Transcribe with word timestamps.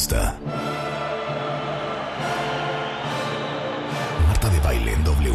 pista. 0.00 0.34
Marta 4.28 4.48
de 4.48 4.60
baile 4.60 4.92
en 4.94 5.04
W. 5.04 5.34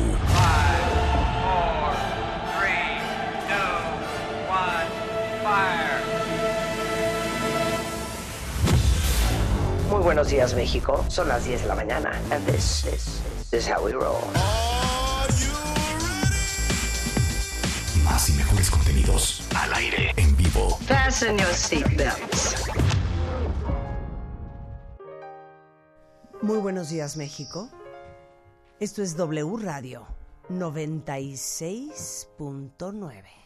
Muy 9.92 10.02
buenos 10.02 10.30
días, 10.30 10.56
México. 10.56 11.06
Son 11.10 11.28
las 11.28 11.46
10 11.46 11.62
de 11.62 11.68
la 11.68 11.76
mañana. 11.76 12.20
And 12.32 12.44
this 12.48 12.86
is, 12.86 13.22
this 13.52 13.66
is 13.66 13.68
how 13.68 13.84
we 13.86 13.92
roll. 13.92 14.18
Más 18.04 18.30
y 18.30 18.34
mejores 18.34 18.72
contenidos 18.72 19.44
al 19.54 19.72
aire, 19.76 20.12
en 20.18 20.36
vivo. 20.36 20.80
Fasten 20.88 21.38
your 21.38 21.54
seatbelts. 21.54 22.75
Muy 26.46 26.60
buenos 26.60 26.90
días, 26.90 27.18
México. 27.18 27.70
Esto 28.80 29.02
es 29.02 29.18
W 29.18 29.58
Radio 29.58 30.06
96.9. 30.52 33.45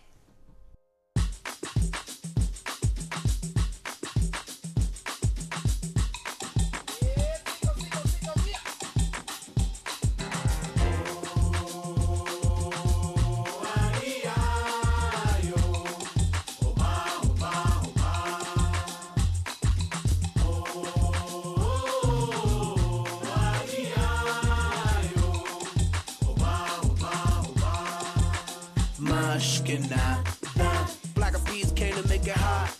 Mushkina. 29.69 31.13
Black 31.13 31.35
of 31.35 31.45
peas 31.45 31.71
came 31.71 31.93
to 31.93 32.07
make 32.07 32.25
it 32.25 32.35
hot. 32.35 32.75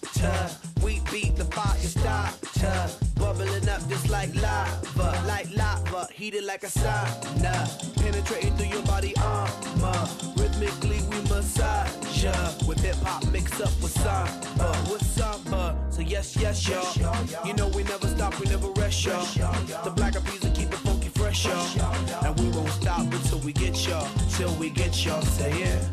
We 0.84 1.02
beat 1.12 1.36
the 1.36 1.46
fire 1.46 1.78
starter. 1.78 2.90
Bubbling 3.16 3.70
up 3.70 3.88
just 3.88 4.10
like 4.10 4.34
lava. 4.36 5.24
Like 5.28 5.48
lava, 5.56 6.08
heated 6.14 6.46
like 6.46 6.64
a 6.64 6.68
sauna. 6.68 7.96
Penetrating 8.02 8.56
through 8.58 8.68
your 8.68 8.84
body 8.84 9.14
armor. 9.18 10.08
Rhythmically 10.38 11.02
we 11.10 11.22
massage 11.30 12.24
ya. 12.24 12.34
With 12.68 12.80
hip 12.80 12.96
hop 13.04 13.30
mixed 13.32 13.62
up 13.62 13.74
with 13.82 13.92
samba. 13.92 14.76
With 14.92 15.06
samba. 15.06 15.78
So 15.92 16.02
yes, 16.02 16.36
yes, 16.38 16.68
y'all. 16.68 17.46
You 17.46 17.54
know 17.54 17.68
we 17.70 17.84
never 17.84 18.08
stop, 18.08 18.40
we 18.40 18.46
never 18.50 18.70
rest, 18.72 19.06
y'all. 19.06 19.26
The 19.84 19.92
black 19.96 20.16
of 20.16 20.26
peas 20.26 20.42
will 20.42 20.52
keep 20.52 20.70
it 20.70 20.80
funky 20.80 21.10
fresh, 21.10 21.46
y'all. 21.46 22.26
And 22.26 22.40
we 22.40 22.50
won't 22.50 22.70
stop 22.70 23.02
until 23.02 23.40
we 23.40 23.54
get 23.54 23.88
y'all. 23.88 24.08
Till 24.32 24.54
we 24.56 24.70
get 24.70 25.06
y'all. 25.06 25.22
Say 25.22 25.52
it. 25.52 25.89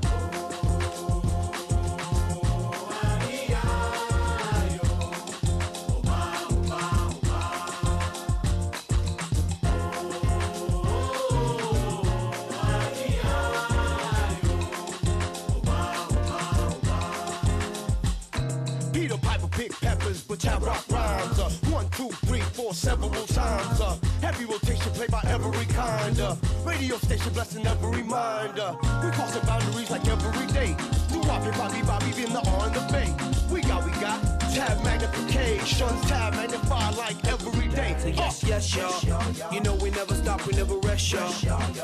Peppers, 20.38 20.58
but 20.58 20.66
rock 20.66 20.84
rhymes. 20.90 21.38
Uh, 21.38 21.50
one, 21.70 21.88
two, 21.90 22.08
three, 22.26 22.40
four, 22.40 22.74
several 22.74 23.10
times. 23.10 23.80
Uh, 23.80 23.96
heavy 24.20 24.44
rotation 24.44 24.90
played 24.92 25.10
by 25.10 25.22
every 25.26 25.66
kind. 25.66 26.20
Uh, 26.20 26.36
radio 26.64 26.96
station 26.98 27.32
blessing 27.32 27.66
every 27.66 28.02
mind. 28.02 28.58
Uh, 28.58 28.76
we 29.02 29.10
crossing 29.12 29.42
boundaries 29.46 29.90
like 29.90 30.06
every 30.08 30.46
day. 30.52 30.74
Do 31.12 31.20
Bobby, 31.22 31.50
Bobby, 31.56 31.82
Bobby, 31.82 32.22
in 32.22 32.32
the 32.32 32.40
on 32.60 32.72
the 32.72 32.80
bay. 32.92 33.12
We 33.52 33.60
got, 33.62 33.84
we 33.84 33.92
got 34.00 34.20
tab 34.54 34.82
magnification, 34.84 35.88
tab 36.08 36.34
magnify 36.34 36.90
like 36.90 37.16
every 37.26 37.68
day. 37.68 37.94
So 37.98 38.08
yes, 38.08 38.42
yes, 38.42 38.74
y'all. 38.74 39.52
You 39.52 39.60
know 39.60 39.74
we 39.76 39.90
never 39.90 40.14
stop, 40.14 40.46
we 40.46 40.52
never 40.54 40.76
rest, 40.78 41.12
y'all. 41.12 41.30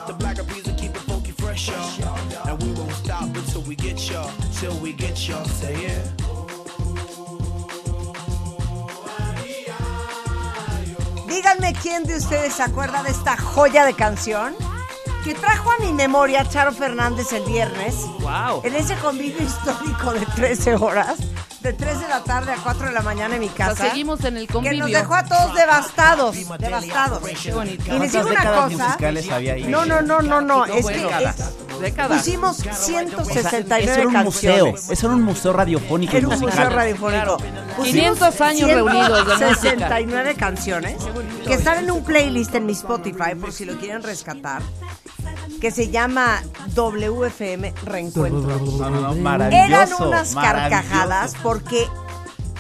The 0.07 0.15
black 0.19 0.39
of 0.39 0.49
bees 0.49 0.65
will 0.65 0.75
keep 0.75 0.91
it 0.91 1.03
funky 1.03 1.33
fresh, 1.33 1.69
y'all. 1.69 2.49
And 2.49 2.63
we 2.63 2.73
won't 2.73 2.93
stop 2.93 3.25
until 3.25 3.63
we 3.63 3.77
get 3.77 4.11
y'all, 4.11 4.31
till 4.55 4.77
we 4.79 4.93
get 4.93 5.29
y'all. 5.29 5.45
Say 5.45 5.75
it. 5.75 6.22
Díganme 11.63 11.81
quién 11.81 12.03
de 12.03 12.17
ustedes 12.17 12.55
se 12.55 12.63
acuerda 12.65 13.05
de 13.05 13.11
esta 13.11 13.37
joya 13.37 13.85
de 13.85 13.95
canción 13.95 14.53
que 15.23 15.33
trajo 15.33 15.71
a 15.71 15.79
mi 15.79 15.93
memoria 15.93 16.45
Charo 16.45 16.73
Fernández 16.73 17.33
el 17.33 17.45
viernes. 17.45 17.95
Wow. 18.19 18.63
En 18.65 18.75
ese 18.75 18.97
convivio 18.97 19.41
histórico 19.41 20.13
de 20.13 20.27
13 20.27 20.75
horas, 20.75 21.19
de 21.63 21.73
3 21.73 22.01
de 22.01 22.09
la 22.09 22.25
tarde 22.25 22.53
a 22.53 22.57
4 22.57 22.87
de 22.87 22.93
la 22.93 23.03
mañana 23.03 23.35
en 23.37 23.41
mi 23.41 23.47
O 23.49 23.53
sea, 23.55 23.69
casa. 23.69 23.89
seguimos 23.91 24.25
en 24.25 24.37
el 24.37 24.47
que 24.47 24.53
convivio. 24.53 24.81
nos 24.81 24.91
dejó 24.93 25.15
a 25.15 25.25
todos 25.25 25.55
devastados, 25.55 26.37
devastados. 26.59 27.23
Qué 27.43 27.53
bonito. 27.53 27.95
Y 27.95 27.99
les 28.01 28.13
digo 28.13 28.27
una 28.29 28.45
cosa. 28.53 28.69
musicales 28.89 29.31
había 29.31 29.53
ahí? 29.55 29.65
No, 29.65 29.85
no, 29.87 30.03
no, 30.03 30.21
no, 30.23 30.41
no. 30.41 30.65
Es 30.67 30.87
que 30.87 31.07
Décadas. 31.81 32.19
pusimos 32.19 32.61
O 32.61 32.63
sea, 32.63 32.75
169 32.75 33.85
eso 33.85 34.01
era 34.01 34.09
un 34.09 34.25
museo. 34.25 34.65
canciones. 34.67 34.91
Eso 34.91 35.07
era 35.07 35.17
un 35.17 35.23
museo 35.23 35.53
radiofónico. 35.53 36.17
Era 36.17 36.29
un 36.29 36.41
museo 36.41 36.71
radiofónico. 36.71 37.37
Pusimos 37.77 38.19
500 38.19 38.41
años 38.41 38.71
reunidos 38.71 39.27
de 39.27 39.47
música. 39.47 39.55
69 39.55 40.35
canciones 40.35 40.97
que 41.47 41.55
están 41.55 41.79
en 41.79 41.91
un 41.91 42.05
playlist 42.05 42.55
en 42.55 42.67
mi 42.67 42.73
Spotify 42.73 43.35
por 43.41 43.53
si 43.53 43.65
lo 43.65 43.77
quieren 43.79 44.03
rescatar. 44.03 44.63
Que 45.61 45.71
se 45.71 45.91
llama 45.91 46.43
WFM 46.75 47.73
Reencuentro. 47.85 48.41
No, 48.59 48.91
no, 48.91 49.01
no, 49.01 49.15
maravilloso. 49.15 49.65
Eran 49.67 49.93
unas 50.09 50.35
carcajadas 50.35 51.35
porque 51.43 51.89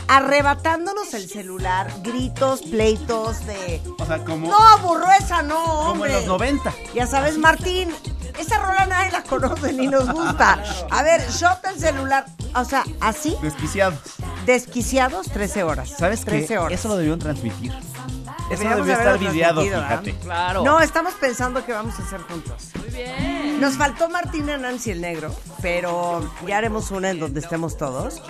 arrebatándonos 0.08 1.14
el 1.14 1.28
celular, 1.28 1.90
gritos, 2.02 2.62
pleitos 2.62 3.46
de 3.46 3.80
O 3.98 4.04
sea, 4.04 4.18
como, 4.24 4.48
no, 4.48 4.78
burro 4.78 5.06
esa 5.18 5.42
no, 5.42 5.54
como 5.64 5.90
hombre. 5.92 6.10
en 6.10 6.16
los 6.16 6.26
90. 6.26 6.72
Ya 6.94 7.06
sabes, 7.06 7.38
Martín, 7.38 7.90
esa 8.38 8.58
rola 8.58 8.86
nadie 8.86 9.10
la 9.10 9.22
conoce 9.22 9.72
ni 9.72 9.86
nos 9.86 10.10
gusta. 10.12 10.62
A 10.90 11.02
ver, 11.02 11.22
shot 11.30 11.64
el 11.66 11.78
celular. 11.80 12.26
O 12.54 12.64
sea, 12.64 12.84
así, 13.00 13.36
Desquiciados. 13.42 13.98
desquiciados, 14.44 15.28
13 15.30 15.62
horas. 15.62 15.88
¿Sabes 15.98 16.24
qué? 16.24 16.32
13 16.32 16.58
horas. 16.58 16.78
Eso 16.78 16.88
lo 16.88 16.96
debieron 16.96 17.18
transmitir. 17.18 17.72
Eso 18.50 18.62
debió 18.68 18.92
estar 18.92 19.18
videado, 19.18 19.62
fíjate. 19.62 20.14
Claro. 20.16 20.62
No, 20.62 20.80
estamos 20.80 21.14
pensando 21.14 21.64
que 21.64 21.72
vamos 21.72 21.98
a 21.98 22.02
hacer 22.02 22.20
juntos. 22.22 22.70
Bien. 22.94 23.60
Nos 23.60 23.74
faltó 23.76 24.08
Martina 24.08 24.56
Nancy 24.58 24.90
el 24.90 25.00
Negro, 25.00 25.34
pero 25.60 26.28
ya 26.46 26.58
haremos 26.58 26.90
una 26.90 27.10
en 27.10 27.20
donde 27.20 27.40
estemos 27.40 27.76
todos. 27.76 28.20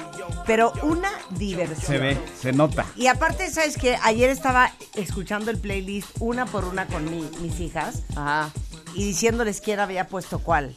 Pero 0.47 0.73
una 0.83 1.11
diversión. 1.31 1.87
Se 1.87 1.99
ve, 1.99 2.19
se 2.41 2.53
nota. 2.53 2.85
Y 2.97 3.07
aparte, 3.07 3.49
¿sabes 3.51 3.77
qué? 3.77 3.97
Ayer 4.03 4.29
estaba 4.31 4.73
escuchando 4.95 5.51
el 5.51 5.59
playlist 5.59 6.09
una 6.19 6.47
por 6.47 6.65
una 6.65 6.87
con 6.87 7.05
mi- 7.11 7.31
mis 7.41 7.61
hijas 7.61 8.03
Ajá. 8.17 8.51
y 8.95 9.05
diciéndoles 9.05 9.61
quién 9.61 9.79
había 9.81 10.09
puesto 10.09 10.41
cuál. 10.41 10.77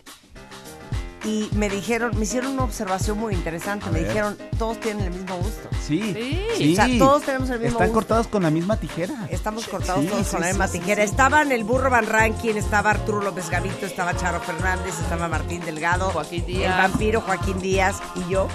Y 1.25 1.49
me 1.55 1.69
dijeron, 1.69 2.11
me 2.17 2.23
hicieron 2.23 2.51
una 2.53 2.63
observación 2.63 3.17
muy 3.17 3.33
interesante. 3.33 3.87
Me 3.89 3.99
ver. 3.99 4.07
dijeron, 4.09 4.37
todos 4.59 4.79
tienen 4.79 5.05
el 5.05 5.11
mismo 5.11 5.35
gusto. 5.37 5.69
Sí. 5.85 6.13
Sí. 6.57 6.73
O 6.73 6.75
sea, 6.75 6.87
todos 6.99 7.23
tenemos 7.23 7.49
el 7.49 7.59
mismo 7.59 7.71
Están 7.79 7.87
gusto. 7.87 7.93
cortados 7.95 8.27
con 8.27 8.43
la 8.43 8.51
misma 8.51 8.77
tijera. 8.77 9.15
Estamos 9.31 9.67
cortados 9.67 10.01
Sí, 10.03 10.07
todos 10.07 10.25
sí, 10.27 10.31
con 10.31 10.41
la 10.41 10.47
misma 10.47 10.67
sí, 10.67 10.79
tijera. 10.79 11.03
sí. 11.03 11.09
Estaban 11.09 11.51
el 11.51 11.63
burro 11.63 11.89
Van 11.89 12.05
Rankin, 12.05 12.57
estaba 12.57 12.91
Arturo 12.91 13.21
López 13.23 13.49
Gavito, 13.49 13.87
estaba 13.87 14.15
Charo 14.15 14.39
Fernández, 14.39 14.93
estaba 14.99 15.27
Martín 15.27 15.61
Delgado, 15.65 16.09
Joaquín 16.11 16.45
Díaz. 16.45 16.71
el 16.75 16.77
vampiro 16.91 17.21
Joaquín 17.21 17.59
Díaz 17.59 17.95
y 18.15 18.31
yo. 18.31 18.47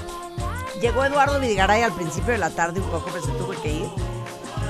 Llegó 0.80 1.04
Eduardo 1.04 1.40
Vidigaray 1.40 1.82
al 1.82 1.92
principio 1.92 2.32
de 2.32 2.38
la 2.38 2.50
tarde 2.50 2.80
un 2.80 2.88
poco, 2.88 3.10
pero 3.12 3.24
se 3.26 3.32
tuvo 3.32 3.50
que 3.62 3.72
ir. 3.72 3.88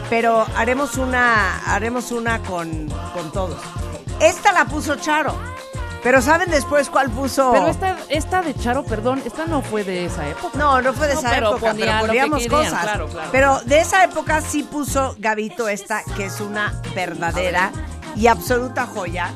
Pero 0.08 0.44
haremos 0.56 0.96
una, 0.96 1.58
haremos 1.72 2.10
una 2.12 2.40
con, 2.42 2.88
con 3.12 3.30
todos. 3.30 3.60
Esta 4.20 4.52
la 4.52 4.64
puso 4.64 4.96
Charo. 4.96 5.34
Pero 6.02 6.22
¿saben 6.22 6.50
después 6.50 6.88
cuál 6.88 7.10
puso? 7.10 7.50
Pero 7.52 7.68
esta, 7.68 7.96
esta 8.08 8.40
de 8.42 8.54
Charo, 8.54 8.84
perdón, 8.84 9.22
esta 9.26 9.44
no 9.46 9.60
fue 9.60 9.84
de 9.84 10.06
esa 10.06 10.26
época. 10.28 10.56
No, 10.58 10.80
no 10.80 10.92
fue 10.94 11.08
de 11.08 11.14
No, 11.14 11.20
esa 11.20 11.30
pero 11.30 11.56
época, 11.56 11.74
pero 11.78 12.06
poníamos 12.06 12.42
querían, 12.42 12.64
cosas. 12.64 12.82
claro, 12.82 13.06
claro. 13.08 13.28
Pero 13.32 13.60
de 13.66 13.80
esa 13.80 14.02
época 14.04 14.40
sí 14.40 14.62
puso 14.62 15.14
Gavito 15.18 15.68
esta, 15.68 16.02
que 16.16 16.24
es 16.26 16.40
una 16.40 16.72
verdadera 16.94 17.70
y 18.16 18.28
absoluta 18.28 18.86
joya. 18.86 19.30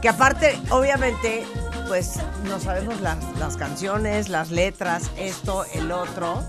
Que 0.00 0.08
aparte, 0.08 0.58
obviamente, 0.70 1.44
pues 1.88 2.14
no 2.44 2.58
sabemos 2.58 3.00
las, 3.02 3.18
las 3.38 3.56
canciones, 3.58 4.30
las 4.30 4.50
letras, 4.50 5.10
esto, 5.18 5.66
el 5.74 5.92
otro. 5.92 6.42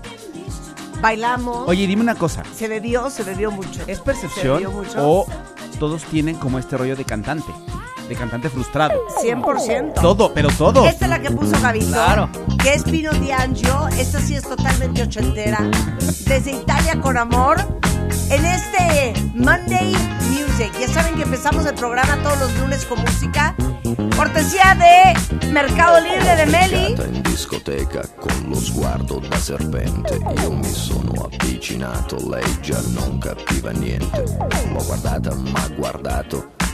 Bailamos. 1.00 1.68
Oye, 1.68 1.86
dime 1.86 2.02
una 2.02 2.14
cosa. 2.14 2.42
Se 2.54 2.68
bebió, 2.68 3.10
se 3.10 3.24
bebió 3.24 3.50
mucho. 3.50 3.80
¿Es 3.86 3.98
Se 3.98 4.04
percepción 4.04 4.54
bebió 4.54 4.70
mucho. 4.70 4.96
o 4.98 5.26
todos 5.78 6.02
tienen 6.04 6.36
como 6.36 6.58
este 6.58 6.76
rollo 6.76 6.94
de 6.96 7.04
cantante? 7.04 7.52
De 8.10 8.16
cantante 8.16 8.50
frustrado. 8.50 9.06
100%. 9.22 9.94
Todo, 9.94 10.34
pero 10.34 10.48
todo. 10.50 10.84
Esta 10.84 11.04
es 11.04 11.10
la 11.10 11.20
que 11.20 11.30
puso 11.30 11.52
Gavito. 11.62 11.92
Claro. 11.92 12.28
Que 12.60 12.74
es 12.74 12.82
Pino 12.82 13.12
D'Angio. 13.12 13.86
Esta 13.96 14.20
sí 14.20 14.34
es 14.34 14.42
totalmente 14.42 15.04
ochentera. 15.04 15.60
Desde 16.26 16.50
Italia 16.50 17.00
con 17.00 17.16
amor. 17.16 17.64
en 18.30 18.44
este 18.46 19.14
Monday 19.34 19.92
Music. 20.28 20.72
Ya 20.80 20.88
saben 20.88 21.14
que 21.14 21.22
empezamos 21.22 21.64
el 21.66 21.74
programa 21.74 22.16
todos 22.24 22.40
los 22.40 22.58
lunes 22.58 22.84
con 22.84 23.00
música. 23.00 23.54
Cortesía 24.16 24.76
de 24.76 25.46
Mercado 25.52 26.00
Libre 26.00 26.34
de 26.34 26.46
Meli. 26.46 26.96
In 27.14 27.22
discoteca 27.22 28.02
con 28.18 28.50
lo 28.50 28.56
sguardo 28.56 29.20
da 29.20 29.38
serpente 29.38 30.18
Io 30.42 30.50
mi 30.50 30.70
sono 30.70 31.28
avvicinato, 31.30 32.16
lei 32.28 32.60
già 32.60 32.78
non 32.92 33.18
capiva 33.18 33.70
niente 33.70 34.22
L'ho 34.72 34.84
guardata, 34.84 35.34
m'ha 35.34 35.68
guardato 35.76 36.58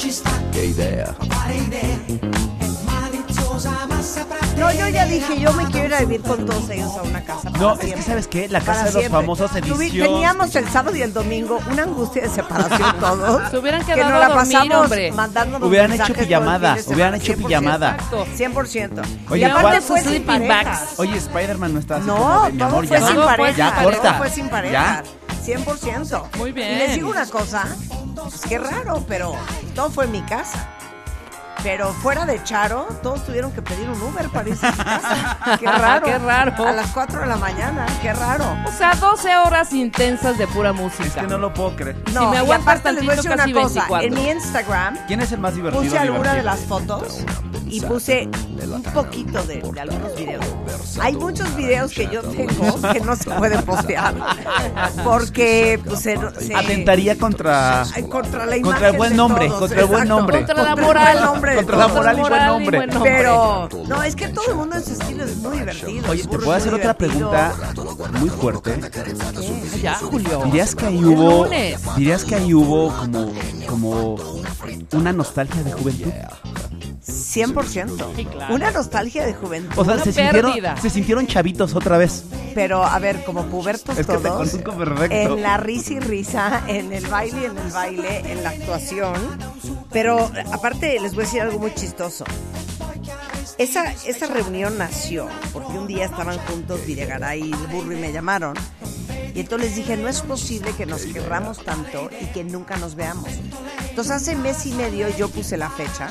ci 0.00 0.10
sta? 0.10 0.30
che 0.50 0.62
idea. 0.64 1.14
Idea? 1.50 1.98
No, 4.56 4.70
yo 4.72 4.88
ya 4.88 5.04
dije, 5.06 5.38
yo 5.40 5.52
me 5.54 5.64
quiero 5.66 5.86
ir 5.88 5.94
a 5.94 6.00
vivir 6.00 6.20
con 6.22 6.44
todos 6.44 6.68
ellos 6.70 6.90
a 6.96 7.02
una 7.02 7.22
casa. 7.22 7.50
para 7.50 7.58
No, 7.58 7.72
es 7.74 7.78
que 7.80 7.84
siempre. 7.86 8.06
¿sabes 8.06 8.26
qué? 8.26 8.48
La 8.48 8.60
Para 8.60 8.72
Casa 8.72 8.78
de 8.86 8.92
los 8.92 9.00
siempre. 9.02 9.20
Famosos 9.20 9.56
edición... 9.56 10.06
Teníamos 10.08 10.54
el 10.56 10.68
sábado 10.68 10.96
y 10.96 11.02
el 11.02 11.12
domingo 11.12 11.60
una 11.70 11.82
angustia 11.84 12.22
de 12.22 12.28
separación 12.28 12.94
todos. 13.00 13.50
Se 13.50 13.58
hubieran 13.58 13.84
que 13.84 13.94
quedado 13.94 14.10
nos 14.10 14.20
la 14.20 14.28
dormir, 14.28 14.52
pasamos 14.58 14.82
hombre. 14.84 15.12
mandándonos 15.12 15.68
Hubieran 15.68 15.92
hecho 15.92 16.14
pijamada, 16.14 16.76
hubieran 16.86 17.14
hecho 17.14 17.36
pijamada. 17.36 17.96
100%. 18.10 19.02
Oye, 19.30 19.40
y 19.40 19.44
aparte 19.44 19.68
¿cuál- 19.68 19.82
fue 19.82 20.00
sin 20.02 20.26
bags? 20.26 20.98
Oye, 20.98 21.16
Spider-Man 21.16 21.72
no 21.74 21.80
está 21.80 21.96
así 21.96 22.06
No, 22.06 22.16
como 22.16 22.44
de, 22.44 22.52
mi 22.52 22.58
todo 22.58 22.68
amor, 22.68 22.86
fue 22.86 23.00
ya. 23.00 23.06
sin 23.06 23.16
pareja. 23.16 23.52
Ya, 23.56 23.82
corta. 23.82 24.02
Todo 24.02 24.14
fue 24.18 24.30
sin 24.30 24.48
pareja. 24.48 25.02
100%. 25.44 26.36
Muy 26.36 26.52
bien. 26.52 26.72
Y 26.72 26.76
les 26.76 26.94
digo 26.96 27.10
una 27.10 27.26
cosa, 27.26 27.64
qué 28.48 28.58
raro, 28.58 29.04
pero 29.08 29.34
todo 29.74 29.90
fue 29.90 30.04
en 30.04 30.12
mi 30.12 30.22
casa. 30.22 30.79
Pero 31.62 31.92
fuera 31.92 32.24
de 32.24 32.42
Charo, 32.42 32.88
todos 33.02 33.24
tuvieron 33.26 33.52
que 33.52 33.60
pedir 33.60 33.88
un 33.88 34.00
Uber 34.00 34.28
para 34.30 34.48
irse 34.48 34.66
a 34.66 34.72
su 34.72 34.78
casa. 34.82 35.38
Qué 35.60 35.66
raro. 35.66 36.06
Qué 36.06 36.18
raro. 36.18 36.66
A 36.66 36.72
las 36.72 36.86
4 36.92 37.20
de 37.20 37.26
la 37.26 37.36
mañana, 37.36 37.86
qué 38.00 38.12
raro. 38.14 38.44
O 38.66 38.72
sea, 38.72 38.94
12 38.94 39.36
horas 39.36 39.72
intensas 39.72 40.38
de 40.38 40.46
pura 40.46 40.70
Es 40.70 40.76
música. 40.76 41.20
que 41.20 41.26
no 41.26 41.36
lo 41.38 41.52
puedo 41.52 41.76
creer. 41.76 41.96
No, 42.14 42.30
me 42.30 42.36
y 42.36 42.38
aguantas 42.38 42.78
aparte 42.78 42.92
les 42.92 43.04
voy 43.04 43.12
a 43.12 43.16
decir 43.16 43.30
una 43.30 43.36
tantito, 43.38 43.60
cosa. 43.62 43.80
En 44.00 44.14
24. 44.14 44.22
mi 44.22 44.30
Instagram 44.30 44.98
¿Quién 45.06 45.20
es 45.20 45.32
el 45.32 45.40
más 45.40 45.54
divertido? 45.54 45.82
puse 45.84 45.98
alguna 45.98 46.34
de 46.34 46.42
las 46.42 46.60
fotos 46.60 47.24
y 47.66 47.80
puse 47.82 48.28
un 48.64 48.82
poquito 48.82 49.42
de, 49.44 49.60
de 49.60 49.80
algunos 49.80 50.16
videos. 50.16 50.44
Hay 51.00 51.14
muchos 51.16 51.54
videos 51.56 51.92
que 51.92 52.08
yo 52.08 52.22
tengo 52.22 52.92
que 52.92 53.00
no 53.00 53.14
se 53.16 53.30
pueden 53.30 53.62
postear 53.66 54.14
porque 55.04 55.80
pues, 55.84 56.00
se, 56.00 56.16
se- 56.40 56.54
Atentaría 56.54 57.16
contra... 57.18 57.84
Contra 58.10 58.46
la 58.46 58.60
Contra 58.60 58.88
el 58.88 58.94
imagen 58.94 58.96
buen 58.96 59.10
de 59.10 59.16
nombre, 59.16 59.46
todos, 59.46 59.60
contra 59.60 59.80
el 59.80 59.86
buen 59.86 60.08
nombre. 60.08 60.36
Contra 60.38 60.62
la 60.62 60.70
el 60.72 60.80
moral. 60.80 61.16
buen 61.18 61.24
nombre 61.56 61.66
Contra 61.66 61.76
la 61.76 61.88
moral 61.88 62.18
y 62.18 62.70
buen 62.70 62.88
nombre. 62.88 62.88
Pero 63.02 63.68
no, 63.86 64.02
es 64.02 64.16
que 64.16 64.28
todo 64.28 64.50
el 64.50 64.54
mundo 64.56 64.76
en 64.76 64.84
su 64.84 64.92
estilo 64.92 65.24
es 65.24 65.36
muy 65.36 65.58
divertido. 65.58 66.10
Oye, 66.10 66.22
¿te 66.22 66.38
puedo 66.38 66.52
hacer 66.52 66.74
otra 66.74 66.94
pregunta 66.94 67.54
muy 68.18 68.30
fuerte? 68.30 68.80
Ya, 69.82 69.94
Julio. 69.94 70.42
¿Dirías 70.44 70.74
que 70.74 70.86
ahí 70.86 71.04
hubo... 71.04 71.48
¿Dirías 71.96 72.24
que 72.24 72.34
ahí 72.34 72.54
hubo 72.54 72.94
como, 72.96 73.32
como 73.66 74.16
una 74.92 75.12
nostalgia 75.12 75.62
de 75.62 75.72
juventud? 75.72 76.12
100%. 77.32 78.16
Sí, 78.16 78.24
claro. 78.24 78.54
Una 78.54 78.70
nostalgia 78.70 79.24
de 79.24 79.34
juventud. 79.34 79.78
O 79.78 79.84
sea, 79.84 79.94
Una 79.94 80.04
se 80.04 80.12
sintieron, 80.12 80.52
se 80.80 80.90
sintieron 80.90 81.26
chavitos 81.26 81.74
otra 81.74 81.98
vez. 81.98 82.24
Pero, 82.54 82.84
a 82.84 82.98
ver, 82.98 83.22
como 83.24 83.44
pubertos 83.46 83.96
Es 83.98 84.06
que 84.06 84.12
te 84.12 84.18
todos. 84.18 84.50
conozco 84.50 84.72
perfecto. 84.76 85.14
En 85.14 85.42
la 85.42 85.56
risa 85.56 85.92
y 85.94 86.00
risa, 86.00 86.62
en 86.66 86.92
el 86.92 87.06
baile 87.06 87.42
y 87.42 87.44
en 87.44 87.58
el 87.58 87.70
baile, 87.72 88.32
en 88.32 88.42
la 88.42 88.50
actuación. 88.50 89.14
Pero, 89.92 90.30
aparte, 90.52 90.98
les 91.00 91.14
voy 91.14 91.22
a 91.22 91.26
decir 91.26 91.40
algo 91.42 91.58
muy 91.58 91.72
chistoso. 91.74 92.24
Esa, 93.58 93.92
esa 93.92 94.26
reunión 94.26 94.78
nació 94.78 95.28
porque 95.52 95.72
un 95.78 95.86
día 95.86 96.06
estaban 96.06 96.38
juntos 96.38 96.84
Videgaray 96.86 97.40
y 97.42 97.52
el 97.52 97.66
burro 97.68 97.92
y 97.92 97.96
me 98.00 98.12
llamaron. 98.12 98.56
Y 99.34 99.40
entonces 99.40 99.68
les 99.68 99.76
dije, 99.76 99.96
no 99.96 100.08
es 100.08 100.22
posible 100.22 100.72
que 100.76 100.86
nos 100.86 101.02
querramos 101.02 101.58
tanto 101.64 102.10
y 102.20 102.26
que 102.26 102.42
nunca 102.42 102.76
nos 102.78 102.94
veamos. 102.94 103.28
Entonces 103.88 104.12
hace 104.12 104.34
mes 104.34 104.64
y 104.66 104.72
medio 104.72 105.08
yo 105.16 105.28
puse 105.28 105.56
la 105.56 105.70
fecha. 105.70 106.10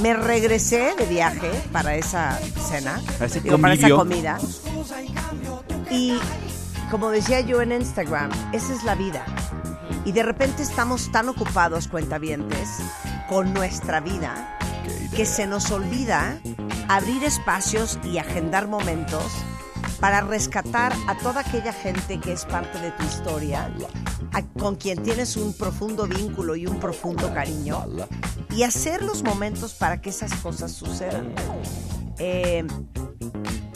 Me 0.00 0.14
regresé 0.14 0.94
de 0.98 1.06
viaje 1.06 1.50
para 1.72 1.94
esa 1.94 2.38
cena, 2.68 3.00
Para 3.18 3.26
ese 3.26 3.40
digo, 3.40 3.58
para 3.58 3.74
esa 3.74 3.90
comida. 3.90 4.38
Y 5.90 6.18
como 6.90 7.10
decía 7.10 7.40
yo 7.40 7.62
en 7.62 7.72
Instagram, 7.72 8.30
esa 8.52 8.72
es 8.72 8.84
la 8.84 8.94
vida. 8.94 9.24
Y 10.04 10.12
de 10.12 10.22
repente 10.22 10.62
estamos 10.62 11.10
tan 11.12 11.28
ocupados, 11.28 11.88
cuentavientes, 11.88 12.68
con 13.28 13.54
nuestra 13.54 14.00
vida, 14.00 14.58
que 15.16 15.24
se 15.24 15.46
nos 15.46 15.70
olvida 15.70 16.38
abrir 16.88 17.24
espacios 17.24 17.98
y 18.04 18.18
agendar 18.18 18.68
momentos 18.68 19.32
para 20.00 20.20
rescatar 20.20 20.92
a 21.06 21.16
toda 21.18 21.40
aquella 21.40 21.72
gente 21.72 22.18
que 22.20 22.32
es 22.32 22.44
parte 22.44 22.78
de 22.80 22.90
tu 22.92 23.04
historia, 23.04 23.70
a- 24.34 24.42
con 24.60 24.76
quien 24.76 25.02
tienes 25.02 25.36
un 25.36 25.52
profundo 25.54 26.06
vínculo 26.06 26.56
y 26.56 26.66
un 26.66 26.78
profundo 26.80 27.32
cariño, 27.32 27.84
y 28.50 28.62
hacer 28.64 29.02
los 29.02 29.22
momentos 29.22 29.72
para 29.74 30.00
que 30.00 30.10
esas 30.10 30.32
cosas 30.34 30.72
sucedan. 30.72 31.32
Eh, 32.18 32.64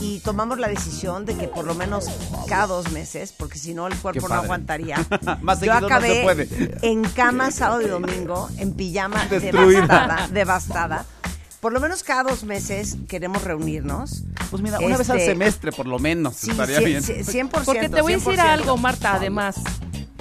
y 0.00 0.20
tomamos 0.20 0.58
la 0.58 0.68
decisión 0.68 1.24
de 1.26 1.34
que 1.36 1.48
por 1.48 1.64
lo 1.64 1.74
menos 1.74 2.06
cada 2.48 2.66
dos 2.68 2.90
meses, 2.92 3.32
porque 3.36 3.58
si 3.58 3.74
no 3.74 3.86
el 3.88 3.96
cuerpo 3.96 4.28
no 4.28 4.34
aguantaría. 4.36 4.96
Más 5.42 5.58
yo 5.60 5.66
seguido 5.72 5.80
no 5.80 5.86
acabé 5.86 6.14
se 6.14 6.22
puede. 6.22 6.78
en 6.82 7.02
cama 7.04 7.50
sábado 7.50 7.82
y 7.82 7.88
domingo, 7.88 8.48
en 8.58 8.74
pijama, 8.74 9.24
Destruida. 9.26 9.80
devastada, 9.80 10.28
devastada. 10.28 11.06
Por 11.60 11.72
lo 11.72 11.80
menos 11.80 12.04
cada 12.04 12.22
dos 12.30 12.44
meses 12.44 12.96
queremos 13.08 13.42
reunirnos. 13.42 14.22
Pues 14.50 14.62
mira, 14.62 14.78
una 14.78 14.96
vez 14.96 15.10
al 15.10 15.18
Este, 15.18 15.32
semestre 15.32 15.72
por 15.72 15.86
lo 15.88 15.98
menos 15.98 16.36
Sí, 16.36 16.52
estaría 16.52 16.78
bien. 16.78 17.02
100%. 17.02 17.64
Porque 17.64 17.88
te 17.88 18.00
voy 18.00 18.12
a 18.12 18.16
decir 18.18 18.34
100%. 18.36 18.38
algo, 18.40 18.76
Marta, 18.76 19.14
además. 19.14 19.56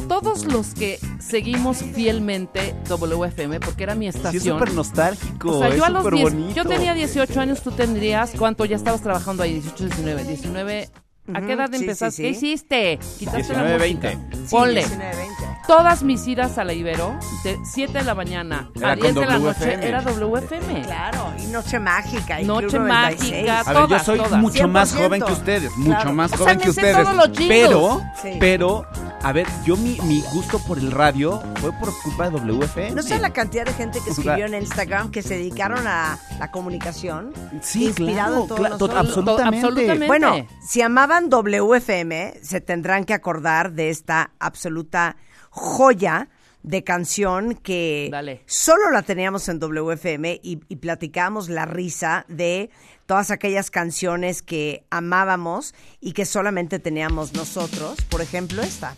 Todos 0.08 0.46
los 0.46 0.74
que 0.74 1.00
seguimos 1.20 1.78
fielmente 1.78 2.74
WFM, 2.88 3.60
porque 3.60 3.84
era 3.84 3.96
mi 3.96 4.06
Sí, 4.06 4.10
es 4.10 4.16
estación. 4.16 4.58
súper 4.60 4.74
nostálgico, 4.74 5.58
o 5.58 5.60
sea, 5.60 5.70
es 5.70 5.76
yo 5.78 5.86
a 5.86 5.90
los 5.90 6.04
súper 6.04 6.14
10, 6.20 6.34
bonito. 6.34 6.56
yo 6.56 6.66
tenía 6.66 6.94
18 6.94 7.40
años, 7.42 7.62
tú 7.62 7.72
tendrías, 7.72 8.32
¿cuánto 8.38 8.66
ya 8.66 8.76
estabas 8.76 9.02
trabajando 9.02 9.44
ahí? 9.44 9.54
18, 9.54 9.86
19, 9.86 10.24
19. 10.24 10.90
¿A 11.34 11.42
qué 11.42 11.52
edad 11.54 11.68
sí, 11.70 11.76
empezaste? 11.76 12.12
sí, 12.16 12.22
¿Qué 12.24 12.30
hiciste? 12.30 13.00
Quitaste 13.20 13.38
19, 13.40 13.70
la 13.72 13.78
20. 13.78 14.16
música. 14.16 14.36
Sí, 14.38 14.42
Ponle. 14.50 14.80
19, 14.80 15.16
20. 15.18 15.34
Todas 15.68 16.04
mis 16.04 16.26
idas 16.26 16.58
a 16.58 16.64
la 16.64 16.72
Ibero, 16.72 17.20
de 17.44 17.58
7 17.66 17.92
de 17.98 18.04
la 18.06 18.16
mañana 18.16 18.70
Era 18.74 18.92
a 18.92 18.96
10 18.96 19.14
con 19.14 19.24
de 19.26 19.30
la 19.30 19.38
noche, 19.38 19.74
era 19.86 20.02
WFM. 20.04 20.84
Claro, 20.84 21.34
y 21.38 21.48
Noche 21.48 21.80
Mágica. 21.80 22.40
Y 22.40 22.46
Noche 22.46 22.68
Club 22.68 22.84
96. 22.84 23.32
Mágica. 23.34 23.60
A 23.60 23.64
ver, 23.66 23.74
yo 23.82 23.88
Todas, 23.88 24.06
soy 24.06 24.18
todas. 24.20 24.40
mucho 24.42 24.68
más 24.70 24.94
100%. 24.96 25.04
joven 25.04 25.22
que 25.22 25.32
ustedes, 25.34 25.76
mucho 25.76 25.90
Claro. 25.96 26.14
más 26.14 26.32
O 26.32 26.38
sea, 26.38 26.46
joven 26.46 26.60
que 26.60 26.70
ustedes. 26.70 26.96
todos 27.04 27.16
los 27.18 27.26
jingles. 27.38 27.48
pero, 27.68 28.02
Sí. 28.22 28.30
pero, 28.40 28.86
a 29.28 29.34
ver, 29.34 29.46
yo 29.66 29.76
mi, 29.76 29.98
mi 30.04 30.22
gusto 30.32 30.58
por 30.58 30.80
el 30.80 30.90
radio 30.90 31.44
fue 31.58 31.74
por 31.74 31.92
culpa 32.02 32.30
de 32.30 32.40
WFM. 32.40 32.92
¿No 32.92 33.02
sé 33.02 33.20
la 33.20 33.34
cantidad 33.34 33.66
de 33.66 33.74
gente 33.74 34.00
que 34.02 34.12
escribió 34.12 34.46
en 34.46 34.54
Instagram 34.54 35.12
que 35.12 35.22
se 35.22 35.34
dedicaron 35.34 35.86
a 35.86 36.18
la 36.40 36.50
comunicación? 36.50 37.34
Sí, 37.62 37.88
inspirado 37.88 38.46
claro, 38.46 38.56
claro, 38.56 38.74
nosotros? 38.76 38.98
absolutamente. 38.98 39.58
absolutamente. 39.58 40.08
Bueno, 40.08 40.48
si 40.66 40.82
amaban 40.82 41.30
WFM, 41.30 42.36
se 42.42 42.62
tendrán 42.62 43.04
que 43.04 43.14
acordar 43.14 43.74
de 43.74 43.90
esta 43.90 44.32
absoluta 44.40 45.18
joya 45.50 46.30
de 46.64 46.86
canción 46.86 47.56
que 47.56 48.08
Dale. 48.10 48.44
solo 48.46 48.92
la 48.92 49.02
teníamos 49.02 49.50
en 49.50 49.60
WFM 49.60 50.40
y, 50.42 50.62
y 50.70 50.76
platicamos 50.78 51.50
la 51.50 51.66
risa 51.66 52.24
de 52.30 52.70
todas 53.08 53.32
aquellas 53.32 53.72
canciones 53.72 54.44
que 54.44 54.84
amábamos 54.92 55.74
y 56.00 56.12
que 56.12 56.26
solamente 56.26 56.78
teníamos 56.78 57.34
nosotros. 57.34 57.96
Por 58.10 58.22
ejemplo, 58.22 58.62
esta. 58.62 58.94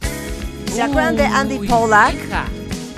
¿Se 0.74 0.82
acuerdan 0.82 1.16
de 1.16 1.26
Andy 1.26 1.60
Pollack? 1.68 2.16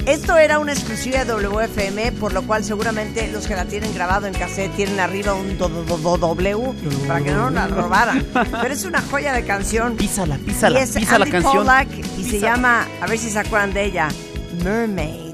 Esto 0.07 0.35
era 0.35 0.57
una 0.57 0.73
exclusiva 0.73 1.23
de 1.23 1.31
WFM, 1.31 2.13
por 2.13 2.33
lo 2.33 2.41
cual 2.47 2.63
seguramente 2.63 3.31
los 3.31 3.45
que 3.45 3.55
la 3.55 3.65
tienen 3.65 3.93
grabado 3.93 4.25
en 4.25 4.33
cassette 4.33 4.75
tienen 4.75 4.99
arriba 4.99 5.35
un 5.35 5.59
do- 5.59 5.69
do- 5.69 5.83
do- 5.97 6.17
W 6.17 6.73
para 7.07 7.21
que 7.23 7.29
no 7.29 7.51
la 7.51 7.67
robaran. 7.67 8.25
Pero 8.33 8.73
es 8.73 8.83
una 8.83 8.99
joya 9.03 9.31
de 9.31 9.45
canción. 9.45 9.95
Písala, 9.97 10.37
y 10.37 10.39
písala, 10.39 10.79
es 10.81 10.89
pisa 10.93 11.19
la 11.19 11.25
Andy 11.25 11.31
canción. 11.31 11.57
Pollack 11.67 11.89
y 12.17 12.23
se 12.23 12.31
Písala. 12.31 12.55
llama, 12.55 12.87
a 12.99 13.05
ver 13.05 13.19
si 13.19 13.29
se 13.29 13.37
acuerdan 13.37 13.73
de 13.75 13.83
ella, 13.85 14.07
Mermaids. 14.63 15.30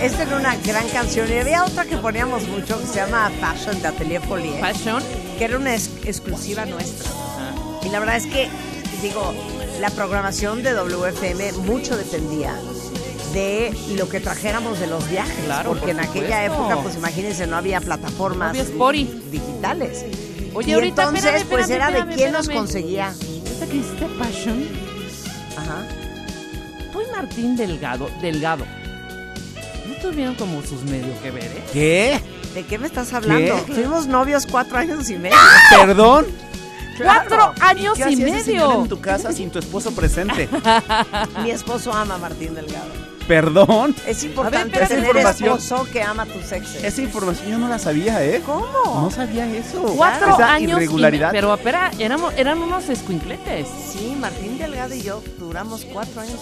Esta 0.00 0.22
era 0.22 0.36
una 0.36 0.56
gran 0.56 0.88
canción. 0.88 1.30
Y 1.32 1.38
había 1.38 1.64
otra 1.64 1.84
que 1.84 1.96
poníamos 1.96 2.46
mucho 2.48 2.78
que 2.80 2.86
se 2.86 2.94
llama 2.96 3.30
Fashion 3.40 3.80
de 3.82 3.88
Atelier 3.88 4.20
Polier, 4.22 4.60
Fashion. 4.60 5.02
que 5.38 5.44
era 5.44 5.56
una 5.56 5.74
ex- 5.74 5.90
exclusiva 6.04 6.64
nuestra. 6.66 7.10
Y 7.84 7.88
la 7.90 8.00
verdad 8.00 8.16
es 8.16 8.26
que, 8.26 8.48
digo, 9.02 9.34
la 9.80 9.90
programación 9.90 10.62
de 10.62 10.72
WFM 10.74 11.52
mucho 11.64 11.96
dependía 11.96 12.54
de 13.32 13.72
lo 13.96 14.08
que 14.08 14.20
trajéramos 14.20 14.78
de 14.80 14.86
los 14.86 15.08
viajes. 15.10 15.44
Claro, 15.44 15.70
porque 15.70 15.80
por 15.80 15.90
en 15.90 16.00
aquella 16.00 16.44
época, 16.44 16.76
pues 16.82 16.96
imagínense, 16.96 17.46
no 17.46 17.56
había 17.56 17.80
plataformas 17.80 18.54
No 18.54 18.60
había 18.60 18.62
Spotify. 18.62 19.22
digitales. 19.30 20.04
Oye, 20.54 20.70
y 20.70 20.74
ahorita, 20.74 21.02
entonces, 21.02 21.24
espérame, 21.24 21.48
pues 21.48 21.62
espérame, 21.70 21.94
era 21.96 22.04
de 22.06 22.14
quién 22.14 22.32
nos 22.32 22.48
conseguía. 22.48 23.12
Esta 23.44 23.66
que 23.66 23.76
hiciste 23.76 24.06
Fashion, 24.18 24.66
Ajá. 25.56 25.86
tú 26.92 27.00
y 27.02 27.10
Martín 27.12 27.56
Delgado, 27.56 28.08
Delgado, 28.22 28.64
¿no 28.64 28.87
tuvieron 29.98 30.34
como 30.34 30.62
sus 30.62 30.82
medio 30.84 31.08
que 31.22 31.30
ver, 31.30 31.44
eh? 31.44 31.64
¿Qué? 31.72 32.20
¿De 32.54 32.64
qué 32.64 32.78
me 32.78 32.86
estás 32.86 33.12
hablando? 33.12 33.64
¿Qué? 33.66 33.72
Fuimos 33.74 34.06
novios 34.06 34.46
cuatro 34.50 34.78
años 34.78 35.08
y 35.10 35.16
medio. 35.16 35.36
¿Perdón? 35.70 36.26
Claro. 36.96 37.28
¡Cuatro 37.28 37.54
años 37.64 37.94
¿Qué 37.94 38.00
y 38.00 38.14
hacías 38.14 38.40
ese 38.40 38.52
medio! 38.52 38.82
en 38.82 38.88
tu 38.88 39.00
casa 39.00 39.32
sin 39.32 39.50
tu 39.50 39.58
esposo 39.60 39.92
presente? 39.92 40.48
Mi 41.42 41.50
esposo 41.50 41.92
ama 41.92 42.16
a 42.16 42.18
Martín 42.18 42.54
Delgado. 42.54 42.90
¿Perdón? 43.28 43.94
Es 44.06 44.24
importante 44.24 44.68
espérate, 44.68 44.94
tener 44.94 45.08
información. 45.10 45.58
esposo 45.58 45.86
que 45.92 46.02
ama 46.02 46.24
tus 46.26 46.50
exes. 46.50 46.82
Esa 46.82 47.02
información 47.02 47.50
yo 47.50 47.58
no 47.58 47.68
la 47.68 47.78
sabía, 47.78 48.24
¿eh? 48.24 48.42
¿Cómo? 48.44 48.66
No 48.84 49.10
sabía 49.10 49.46
eso. 49.54 49.82
Cuatro 49.96 50.34
Esa 50.34 50.54
años 50.54 50.72
irregularidad. 50.72 51.28
y 51.30 51.32
Pero 51.32 51.54
espera, 51.54 51.90
éramos, 51.98 52.32
eran 52.36 52.58
unos 52.62 52.88
escuincletes. 52.88 53.68
Sí, 53.92 54.16
Martín 54.18 54.58
Delgado 54.58 54.94
y 54.94 55.02
yo 55.02 55.22
duramos 55.38 55.84
cuatro 55.92 56.20
años 56.22 56.38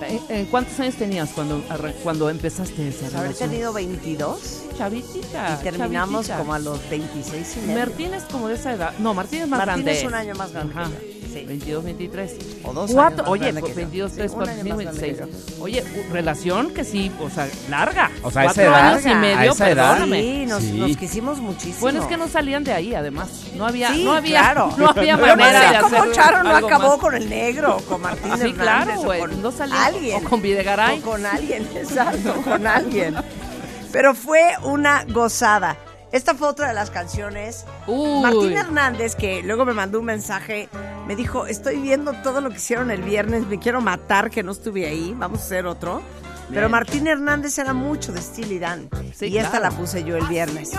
y 0.00 0.02
medio. 0.08 0.18
Eh, 0.18 0.20
eh, 0.30 0.46
¿Cuántos 0.50 0.80
años 0.80 0.94
tenías 0.96 1.30
cuando, 1.30 1.62
cuando 2.02 2.28
empezaste 2.30 2.88
esa 2.88 3.06
Haber 3.06 3.20
relación? 3.22 3.50
tenido 3.50 3.72
22 3.72 4.62
Chavitita. 4.78 5.58
y 5.60 5.62
terminamos 5.64 6.26
chavitita. 6.26 6.38
como 6.38 6.54
a 6.54 6.58
los 6.58 6.90
26 6.90 7.56
y 7.56 7.60
medio. 7.66 7.78
Martín 7.78 8.14
es 8.14 8.22
como 8.24 8.48
de 8.48 8.54
esa 8.54 8.72
edad. 8.72 8.94
No, 8.98 9.14
Martín 9.14 9.42
es 9.42 9.48
más 9.48 9.58
Martín 9.58 9.84
grande. 9.84 9.92
es 10.00 10.04
un 10.04 10.14
año 10.14 10.34
más 10.34 10.50
grande 10.52 10.72
Ajá. 10.74 10.90
que 10.90 11.20
yo. 11.20 11.21
Sí. 11.32 11.44
22, 11.46 11.84
23. 11.84 12.36
O 12.64 12.72
dos 12.72 12.90
Cuatro, 12.92 13.18
años 13.20 13.28
oye, 13.30 13.42
grande 13.52 13.60
pues, 13.60 13.72
que 13.72 13.80
yo. 13.80 13.86
22, 13.86 14.10
Sí, 14.10 14.16
3, 14.18 14.30
un 14.30 14.36
4, 14.36 14.52
año 14.54 14.62
5, 14.62 14.76
más 14.76 14.84
grande 14.84 15.00
26. 15.00 15.30
que 15.46 15.56
yo. 15.56 15.62
Oye, 15.64 15.84
relación 16.12 16.74
que 16.74 16.84
sí, 16.84 17.12
o 17.20 17.30
sea, 17.30 17.48
larga. 17.70 18.10
O 18.22 18.30
sea, 18.30 18.42
a 18.42 18.44
esa 18.46 18.54
Cuatro 18.54 18.62
edad, 18.62 18.88
años 18.94 19.06
y 19.06 19.14
medio, 19.14 19.52
esa 19.52 19.70
edad. 19.70 19.90
perdóname. 19.92 20.20
Sí, 20.22 20.46
nos, 20.46 20.62
Sí. 20.62 20.72
nos 20.78 20.96
quisimos 20.96 21.38
muchísimo. 21.40 21.80
Bueno, 21.80 22.00
es 22.02 22.06
que 22.06 22.16
no 22.16 22.28
salían 22.28 22.64
de 22.64 22.72
ahí, 22.72 22.94
además. 22.94 23.28
No 23.56 23.66
había, 23.66 23.92
Sí, 23.92 24.04
no 24.04 24.12
había, 24.12 24.40
claro. 24.40 24.74
no 24.76 24.88
había 24.88 25.16
Yo 25.16 25.26
no 25.26 25.36
manera 25.36 25.68
sé 25.68 25.74
de 25.76 25.80
cómo 26.00 26.12
Charo 26.12 26.42
no 26.42 26.56
acabó 26.56 26.88
más. 26.88 26.98
con 26.98 27.14
el 27.14 27.28
negro, 27.28 27.76
o 27.76 27.80
con 27.82 28.00
Martín 28.02 28.32
Sí, 28.40 28.52
claro, 28.52 29.00
güey. 29.02 29.20
con 29.20 29.42
No 29.42 29.50
salía 29.52 29.84
alguien. 29.86 30.24
o 30.26 30.28
con 30.28 30.42
Videgaray. 30.42 30.98
O 30.98 31.02
con 31.02 31.24
alguien, 31.26 31.66
exacto, 31.74 32.34
con 32.42 32.66
alguien. 32.66 33.14
Pero 33.92 34.14
fue 34.14 34.40
una 34.64 35.04
gozada. 35.08 35.76
Esta 36.12 36.34
fue 36.34 36.48
otra 36.48 36.68
de 36.68 36.74
las 36.74 36.90
canciones. 36.90 37.64
Uy. 37.86 38.22
Martín 38.22 38.52
Hernández, 38.52 39.16
que 39.16 39.42
luego 39.42 39.64
me 39.64 39.72
mandó 39.72 39.98
un 39.98 40.04
mensaje, 40.04 40.68
me 41.06 41.16
dijo, 41.16 41.46
estoy 41.46 41.78
viendo 41.78 42.12
todo 42.22 42.40
lo 42.40 42.50
que 42.50 42.56
hicieron 42.56 42.90
el 42.90 43.02
viernes, 43.02 43.46
me 43.46 43.58
quiero 43.58 43.80
matar 43.80 44.30
que 44.30 44.42
no 44.42 44.52
estuve 44.52 44.86
ahí, 44.86 45.14
vamos 45.16 45.40
a 45.40 45.42
hacer 45.44 45.66
otro. 45.66 46.02
Pero 46.50 46.68
Martín 46.68 47.06
Hernández 47.06 47.56
era 47.58 47.72
mucho 47.72 48.12
de 48.12 48.20
Steely 48.20 48.58
Dan. 48.58 48.90
Sí, 49.14 49.28
y 49.28 49.38
esta 49.38 49.58
la 49.58 49.70
puse 49.70 50.04
yo 50.04 50.16
el 50.16 50.26
viernes. 50.26 50.72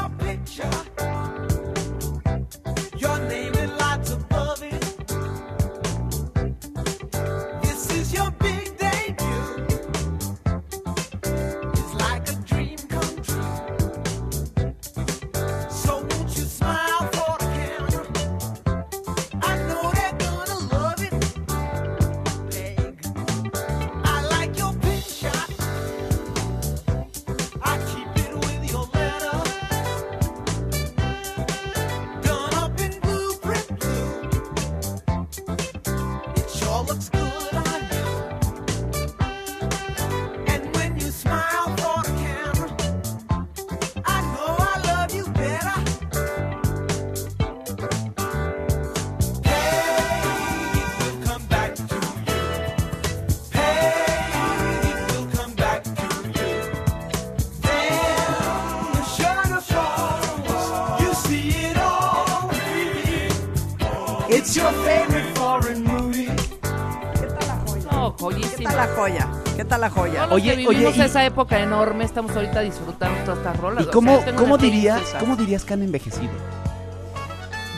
Joya? 68.95 69.27
¿Qué 69.55 69.65
tal 69.65 69.81
la 69.81 69.89
joya? 69.89 70.13
Todos 70.25 70.29
los 70.29 70.35
Oye, 70.37 70.49
que 70.51 70.55
vivimos 70.57 70.93
oye, 70.93 70.97
y- 70.97 71.01
esa 71.01 71.25
época 71.25 71.59
enorme, 71.59 72.03
estamos 72.05 72.35
ahorita 72.35 72.61
disfrutando 72.61 73.17
todas 73.23 73.37
estas 73.39 73.57
rolas. 73.57 73.85
¿Y 73.85 73.87
o 73.87 73.91
cómo, 73.91 74.19
sea, 74.21 74.57
dirías, 74.57 75.01
cómo 75.19 75.35
dirías 75.35 75.63
que 75.65 75.73
han 75.73 75.83
envejecido? 75.83 76.31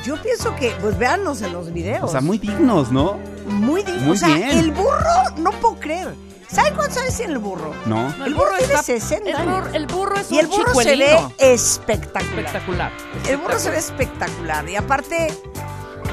Yo 0.06 0.22
pienso 0.22 0.56
que, 0.56 0.72
pues 0.82 0.98
véanlos 0.98 1.42
en 1.42 1.52
los 1.54 1.74
videos. 1.74 2.04
O 2.04 2.08
sea, 2.08 2.22
muy 2.22 2.38
dignos, 2.38 2.92
¿no? 2.92 3.18
muy 3.48 3.84
digno. 3.84 4.02
muy 4.02 4.12
O 4.12 4.16
sea, 4.16 4.28
bien. 4.30 4.50
el 4.52 4.72
burro, 4.72 5.30
no 5.38 5.52
puedo 5.52 5.76
creer. 5.80 6.14
¿Saben 6.48 6.76
cuántos 6.76 6.98
años 7.00 7.16
tiene 7.18 7.34
el 7.34 7.40
burro? 7.40 7.74
No. 7.88 8.08
No, 8.18 8.26
el 8.26 8.34
burro 8.36 8.52
tiene 8.60 8.78
60 8.78 9.30
el 9.42 9.50
burro, 9.50 9.70
el 9.74 9.88
burro 9.88 10.16
es 10.16 10.32
Y 10.32 10.36
un 10.36 10.40
el 10.42 10.48
burro 10.48 10.74
se 10.76 10.96
ve 10.96 10.96
chicuelino. 11.06 11.32
espectacular. 11.40 12.40
espectacular. 12.46 12.92
El 13.28 13.38
burro 13.38 13.60
se 13.60 13.72
ve 13.72 13.78
espectacular. 13.78 14.70
Y 14.70 14.76
aparte, 14.76 15.28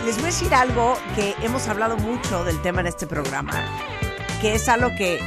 les 0.07 0.15
voy 0.17 0.25
a 0.25 0.27
decir 0.27 0.55
algo 0.55 0.97
que 1.15 1.35
hemos 1.43 1.69
hablado 1.69 1.97
mucho 1.99 2.45
del 2.45 2.61
tema 2.63 2.81
en 2.81 2.87
este 2.89 3.07
programa, 3.07 3.53
que 4.43 4.55
es 4.57 4.69
algo 4.69 4.91
que, 4.97 5.21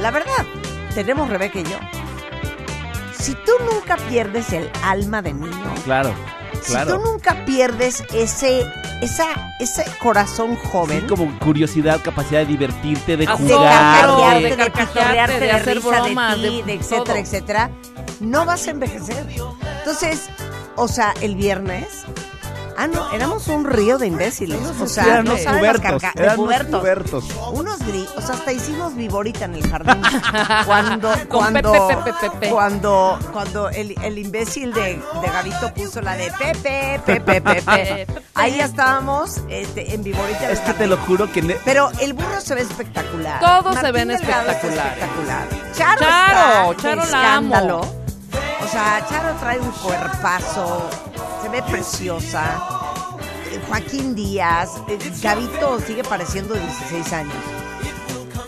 la 0.00 0.10
verdad, 0.10 0.44
tenemos 0.94 1.28
Rebeca 1.28 1.60
y 1.60 1.64
yo. 1.64 1.78
Si 3.16 3.34
tú 3.34 3.52
nunca 3.70 3.96
pierdes 4.08 4.52
el 4.52 4.68
alma 4.82 5.22
de 5.22 5.32
niño, 5.34 5.74
Claro, 5.84 6.12
si 6.60 6.72
claro. 6.72 6.96
tú 6.96 7.04
nunca 7.04 7.44
pierdes 7.44 8.02
ese, 8.12 8.66
esa, 9.00 9.26
ese 9.60 9.84
corazón 10.02 10.56
joven, 10.56 11.02
Sí, 11.02 11.06
como 11.06 11.38
curiosidad, 11.38 12.00
capacidad 12.02 12.40
de 12.40 12.46
divertirte, 12.46 13.16
de 13.16 13.26
Ah, 13.28 13.36
de 13.36 13.54
jugar. 13.54 14.00
carcajearte, 14.00 14.42
de 14.42 14.48
de, 14.50 14.56
carcajearte, 14.56 14.92
pitorrearte, 14.92 15.34
de 15.40 15.46
de, 15.46 15.52
hacer 15.52 15.76
risa 15.76 15.88
bromas, 15.88 16.40
de 16.42 16.48
ti, 16.48 16.56
de 16.56 16.62
de 16.64 16.74
etcétera, 16.74 17.04
todo. 17.04 17.16
etcétera, 17.16 17.70
no 18.20 18.44
vas 18.46 18.66
a 18.66 18.70
envejecer. 18.70 19.26
Entonces, 19.78 20.28
o 20.76 20.88
sea, 20.88 21.14
el 21.20 21.36
viernes, 21.36 22.04
ah, 22.76 22.86
no, 22.86 23.10
éramos 23.12 23.46
un 23.48 23.64
río 23.64 23.98
de 23.98 24.06
imbéciles. 24.06 24.58
O 24.80 24.86
sea, 24.86 25.04
Eran 25.04 25.24
no 25.24 25.36
saben 25.38 25.62
las 25.62 25.80
carca- 25.80 26.12
de 26.14 26.22
unos 26.24 26.36
pubertos. 26.36 26.80
pubertos. 26.80 27.24
Unos 27.52 27.78
gri, 27.80 28.06
o 28.16 28.20
sea, 28.20 28.34
hasta 28.34 28.52
hicimos 28.52 28.94
viborita 28.94 29.44
en 29.46 29.54
el 29.54 29.68
jardín. 29.70 30.02
cuando, 30.66 31.12
cuando, 31.28 31.72
Pepe, 31.88 32.02
Pepe, 32.04 32.30
Pepe. 32.30 32.50
cuando, 32.50 33.18
cuando 33.32 33.68
el, 33.70 33.94
el 34.02 34.18
imbécil 34.18 34.72
de, 34.72 35.00
de 35.20 35.28
Gabito 35.32 35.72
puso 35.74 36.00
la 36.00 36.16
de 36.16 36.30
Pepe, 36.38 37.00
Pepe, 37.04 37.40
Pepe. 37.40 38.06
Ahí 38.34 38.56
ya 38.56 38.64
estábamos 38.64 39.40
este, 39.48 39.94
en 39.94 40.02
viborita. 40.02 40.38
en 40.38 40.44
el 40.46 40.50
Es 40.52 40.60
que 40.60 40.66
te 40.66 40.72
jardín. 40.72 40.90
lo 40.90 40.96
juro 40.98 41.30
que... 41.32 41.42
ne- 41.42 41.56
Pero 41.64 41.90
el 42.00 42.12
burro 42.14 42.40
se 42.40 42.54
ve 42.54 42.62
espectacular. 42.62 43.40
Todos 43.40 43.78
se 43.78 43.92
ven 43.92 44.08
Delgado 44.08 44.50
está 44.50 44.52
espectaculares. 44.52 44.98
espectacular. 44.98 45.72
Charo, 45.74 46.00
Charo, 46.00 46.70
está 46.72 46.82
Charo 46.82 46.96
la 46.96 47.02
amo. 47.36 47.54
escándalo. 47.54 47.80
O 47.80 48.68
sea, 48.70 49.04
Charo 49.08 49.34
trae 49.40 49.58
un 49.60 49.70
cuerpazo, 49.72 50.88
se 51.42 51.48
ve 51.48 51.62
preciosa. 51.62 52.60
Eh, 53.50 53.60
Joaquín 53.68 54.14
Díaz, 54.14 54.70
eh, 54.88 54.98
Gabito 55.20 55.80
sigue 55.80 56.04
pareciendo 56.04 56.54
de 56.54 56.60
16 56.60 57.12
años. 57.12 57.34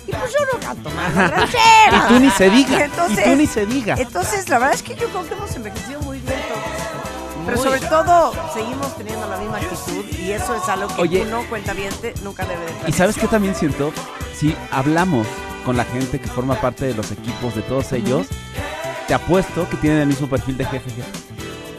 Y 0.07 0.13
pues 0.13 0.33
yo 0.33 0.39
no 0.53 0.61
canto 0.61 0.91
más 0.91 1.15
ranchera. 1.15 1.51
Y 2.05 2.09
tú 2.09 2.21
ni 2.21 2.31
se 2.31 2.51
diga, 2.51 2.85
Entonces, 2.85 3.27
y 3.27 3.31
tú 3.31 3.37
ni 3.37 3.47
se 3.47 3.67
diga. 3.67 3.95
Entonces, 3.99 4.49
la 4.49 4.59
verdad 4.59 4.75
es 4.75 4.83
que 4.83 4.95
yo 4.95 5.09
creo 5.09 5.27
que 5.27 5.35
hemos 5.35 5.55
envejecido 5.57 6.01
muy 6.03 6.19
bien 6.21 6.39
todos. 6.49 6.63
Pero 7.47 7.57
Muy. 7.59 7.67
sobre 7.67 7.81
todo, 7.81 8.33
seguimos 8.55 8.97
teniendo 8.97 9.29
la 9.29 9.37
misma 9.37 9.59
actitud 9.59 10.05
y 10.19 10.33
eso 10.33 10.55
es 10.55 10.67
algo 10.67 10.89
que 10.89 11.03
Oye. 11.03 11.23
uno, 11.27 11.43
cuenta 11.51 11.75
bien, 11.75 11.93
nunca 12.23 12.47
debe 12.47 12.65
de 12.65 12.73
Y 12.89 12.93
sabes 12.93 13.17
qué 13.17 13.27
también 13.29 13.55
siento, 13.55 13.93
si 14.35 14.57
hablamos 14.71 15.27
con 15.67 15.77
la 15.77 15.85
gente 15.85 16.19
que 16.19 16.29
forma 16.29 16.59
parte 16.59 16.87
de 16.87 16.95
los 16.95 17.13
equipos 17.13 17.55
de 17.55 17.61
todos 17.61 17.93
ellos, 17.93 18.29
te 19.07 19.13
apuesto 19.13 19.69
que 19.69 19.77
tienen 19.77 20.01
el 20.01 20.07
mismo 20.07 20.27
perfil 20.27 20.57
de 20.57 20.65
jefe. 20.65 20.91
jefe. 20.91 21.34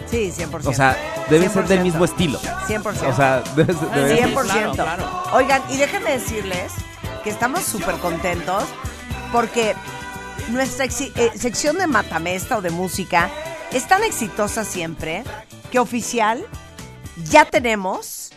Sí, 0.10 0.32
100%. 0.32 0.68
O 0.68 0.74
sea, 0.74 0.96
deben 1.30 1.50
ser 1.52 1.68
del 1.68 1.80
100%. 1.80 1.84
mismo 1.84 2.06
estilo. 2.06 2.40
100%. 2.68 3.10
O 3.10 3.16
sea, 3.16 3.42
debe 3.56 3.74
ser- 3.74 3.90
debe 3.90 4.10
ser- 4.18 4.18
100%. 4.30 4.74
Claro, 4.74 4.74
claro. 5.04 5.24
Oigan, 5.34 5.62
y 5.70 5.78
déjenme 5.78 6.12
decirles 6.12 6.72
que 7.24 7.30
estamos 7.30 7.64
súper 7.64 7.96
contentos 7.96 8.64
porque 9.32 9.76
nuestra 10.50 10.86
eh, 10.86 11.32
sección 11.36 11.78
de 11.78 11.88
matamesta 11.88 12.58
o 12.58 12.62
de 12.62 12.70
música 12.70 13.30
es 13.72 13.88
tan 13.88 14.04
exitosa 14.04 14.64
siempre 14.64 15.24
que 15.72 15.80
oficial 15.80 16.46
ya 17.32 17.46
tenemos 17.46 18.32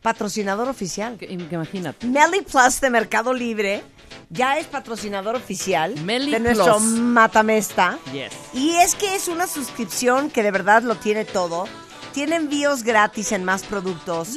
patrocinador 0.00 0.68
oficial. 0.68 1.18
Imagínate. 1.50 2.06
Meli 2.06 2.42
Plus 2.42 2.80
de 2.80 2.90
Mercado 2.90 3.32
Libre 3.34 3.82
ya 4.30 4.58
es 4.58 4.66
patrocinador 4.66 5.36
oficial 5.36 5.94
Meli 6.02 6.30
de 6.30 6.40
nuestro 6.40 6.78
Plus. 6.78 6.82
matamesta. 6.82 7.98
Yes. 8.12 8.32
Y 8.52 8.70
es 8.76 8.94
que 8.94 9.14
es 9.14 9.28
una 9.28 9.46
suscripción 9.46 10.30
que 10.30 10.42
de 10.42 10.50
verdad 10.50 10.82
lo 10.82 10.96
tiene 10.96 11.24
todo. 11.24 11.66
Tiene 12.12 12.36
envíos 12.36 12.82
gratis 12.82 13.32
en 13.32 13.44
más 13.44 13.62
productos. 13.62 14.30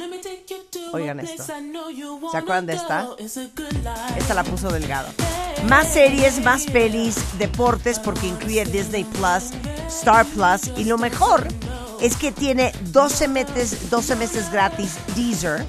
Oigan 0.92 1.20
esto. 1.20 1.44
¿Se 1.44 2.36
acuerdan 2.36 2.66
de 2.66 2.74
esta? 2.74 3.08
Esta 4.16 4.34
la 4.34 4.44
puso 4.44 4.70
Delgado. 4.70 5.08
Más 5.68 5.92
series, 5.92 6.42
más 6.44 6.64
pelis, 6.66 7.16
deportes, 7.38 7.98
porque 7.98 8.26
incluye 8.26 8.64
Disney 8.66 9.04
Plus, 9.04 9.50
Star 9.88 10.26
Plus. 10.26 10.76
Y 10.76 10.84
lo 10.84 10.98
mejor 10.98 11.48
es 12.00 12.16
que 12.16 12.30
tiene 12.30 12.72
12 12.92 13.28
meses, 13.28 13.90
12 13.90 14.16
meses 14.16 14.52
gratis 14.52 14.96
Deezer. 15.16 15.64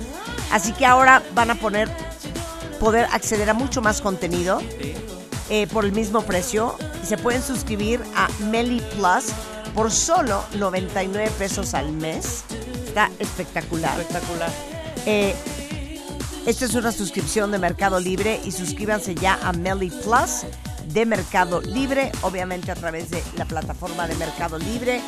Así 0.51 0.73
que 0.73 0.85
ahora 0.85 1.23
van 1.33 1.51
a 1.51 1.55
poner, 1.55 1.89
poder 2.83 3.07
acceder 3.13 3.49
a 3.49 3.53
mucho 3.53 3.81
más 3.81 4.01
contenido 4.01 4.61
eh, 5.49 5.67
por 5.67 5.85
el 5.85 5.93
mismo 5.93 6.21
precio. 6.23 6.75
Y 7.01 7.05
se 7.05 7.17
pueden 7.17 7.41
suscribir 7.41 8.01
a 8.13 8.27
Meli 8.51 8.81
Plus 8.97 9.27
por 9.73 9.89
solo 9.89 10.43
99 10.57 11.31
pesos 11.39 11.73
al 11.75 11.93
mes. 11.93 12.43
Está 12.85 13.09
espectacular. 13.19 13.97
Espectacular. 13.97 14.51
Eh, 15.05 15.33
esta 16.45 16.65
es 16.65 16.75
una 16.75 16.91
suscripción 16.91 17.53
de 17.53 17.57
Mercado 17.57 18.01
Libre 18.01 18.41
y 18.43 18.51
suscríbanse 18.51 19.15
ya 19.15 19.39
a 19.41 19.53
Meli 19.53 19.89
Plus 19.89 20.43
de 20.87 21.05
Mercado 21.05 21.61
Libre, 21.61 22.11
obviamente 22.21 22.69
a 22.69 22.75
través 22.75 23.09
de 23.09 23.23
la 23.37 23.45
plataforma 23.45 24.09
de 24.09 24.15
Mercado 24.15 24.57
Libre, 24.57 24.99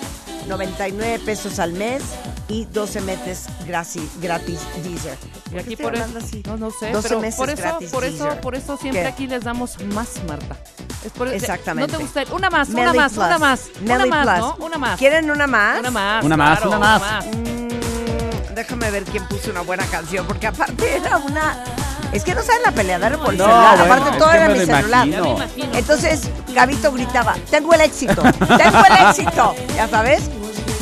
99 0.47 1.19
pesos 1.25 1.59
al 1.59 1.73
mes 1.73 2.03
y 2.47 2.65
12 2.65 3.01
meses 3.01 3.45
gratis, 3.67 4.03
gratis 4.21 4.59
Deezer. 4.83 5.17
Y 5.47 5.49
¿Por 5.51 5.59
aquí 5.59 5.75
por 5.75 5.95
eso, 5.95 6.05
así? 6.17 6.43
no, 6.45 6.57
no 6.57 6.71
sé, 6.71 6.91
12 6.91 7.07
pero 7.09 7.19
meses 7.21 7.35
por 7.39 7.49
eso, 7.49 7.61
gratis 7.61 7.89
por 7.89 8.03
eso, 8.03 8.23
Deezer. 8.25 8.41
por 8.41 8.55
eso 8.55 8.77
siempre 8.77 9.01
¿Qué? 9.01 9.07
aquí 9.07 9.27
les 9.27 9.43
damos 9.43 9.81
más, 9.85 10.09
Marta. 10.27 10.55
Es 11.03 11.11
por- 11.11 11.27
Exactamente. 11.27 11.91
No 11.91 11.97
te 11.97 12.03
gusta. 12.03 12.23
Una 12.35 12.49
más, 12.49 12.69
una 12.69 12.93
más, 12.93 13.13
Plus. 13.13 13.25
una 13.25 13.37
más, 13.39 13.61
una 13.81 14.05
más, 14.05 14.27
Plus. 14.27 14.39
¿no? 14.59 14.65
Una 14.65 14.77
más. 14.77 14.97
¿Quieren 14.99 15.29
una 15.31 15.47
más? 15.47 15.79
Una 15.79 15.91
más. 15.91 16.23
Una 16.25 16.37
más, 16.37 16.59
claro, 16.59 16.77
una 16.77 16.79
más. 16.99 17.25
Mm, 17.25 18.53
déjame 18.55 18.91
ver 18.91 19.03
quién 19.05 19.27
puso 19.27 19.51
una 19.51 19.61
buena 19.61 19.85
canción, 19.85 20.25
porque 20.25 20.47
aparte 20.47 20.95
era 20.97 21.17
una... 21.17 21.63
Es 22.11 22.23
que 22.23 22.33
no 22.33 22.41
saben 22.43 22.61
la 22.63 22.71
peleadera 22.71 23.17
por 23.17 23.31
el 23.33 23.37
No, 23.39 23.45
celular, 23.45 23.77
bueno, 23.77 23.93
aparte 23.95 24.17
todo 24.19 24.31
era 24.31 24.47
mi 24.49 24.59
celular. 24.59 25.07
imagino. 25.07 25.37
Entonces 25.73 26.21
Gabito 26.53 26.91
gritaba, 26.93 27.35
tengo 27.51 27.73
el 27.73 27.81
éxito, 27.81 28.21
tengo 28.21 28.83
el 28.89 29.07
éxito, 29.09 29.55
ya 29.75 29.87
sabes. 29.89 30.21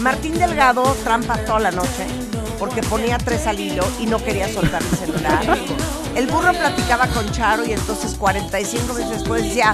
Martín 0.04 0.38
Delgado 0.38 0.84
trampa 1.04 1.38
toda 1.46 1.60
la 1.62 1.72
noche 1.72 2.06
porque 2.60 2.84
ponía 2.84 3.18
tres 3.18 3.48
al 3.48 3.60
hilo 3.60 3.86
y 4.00 4.06
no 4.06 4.24
quería 4.24 4.52
soltar 4.54 4.82
el 4.82 4.98
celular. 4.98 5.58
El 6.16 6.28
burro 6.28 6.52
platicaba 6.54 7.08
con 7.08 7.30
Charo 7.32 7.66
y 7.66 7.74
entonces 7.74 8.14
45 8.16 8.94
veces 8.94 9.10
después 9.12 9.44
decía, 9.44 9.74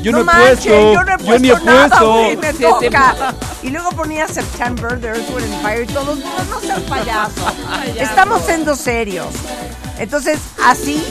Yo 0.00 0.12
no, 0.12 0.18
no 0.18 0.22
he 0.22 0.24
manches, 0.24 0.64
puesto, 0.72 0.92
yo 0.94 1.04
no 1.04 1.12
he 1.14 1.18
yo 1.18 1.24
puesto 1.26 1.38
ni 1.40 1.48
he 1.50 1.64
nada, 1.64 1.88
puesto". 1.88 2.12
güey, 2.12 2.36
me 2.36 2.52
Sí, 2.52 2.62
toca. 2.62 3.14
Y 3.62 3.68
luego 3.70 3.90
ponía 3.90 4.26
September, 4.28 5.00
The 5.00 5.08
Earth, 5.08 5.30
Wind 5.34 5.52
and 5.52 5.62
Fire 5.62 5.82
y 5.82 5.92
todos, 5.92 6.18
no, 6.18 6.44
no 6.50 6.60
seas 6.60 6.80
payaso. 6.82 7.46
Estamos 7.98 8.42
siendo 8.46 8.76
serios. 8.76 9.28
Entonces, 9.98 10.38
así, 10.64 11.04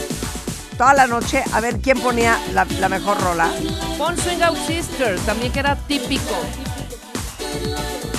toda 0.76 0.94
la 0.94 1.06
noche, 1.06 1.44
a 1.52 1.60
ver 1.60 1.80
quién 1.80 2.00
ponía 2.00 2.38
la, 2.52 2.66
la 2.80 2.88
mejor 2.88 3.20
rola. 3.20 3.48
Pon 3.98 4.16
Swing 4.18 4.42
Out 4.42 4.58
Sister, 4.66 5.18
también 5.20 5.52
que 5.52 5.60
era 5.60 5.76
típico. 5.76 6.34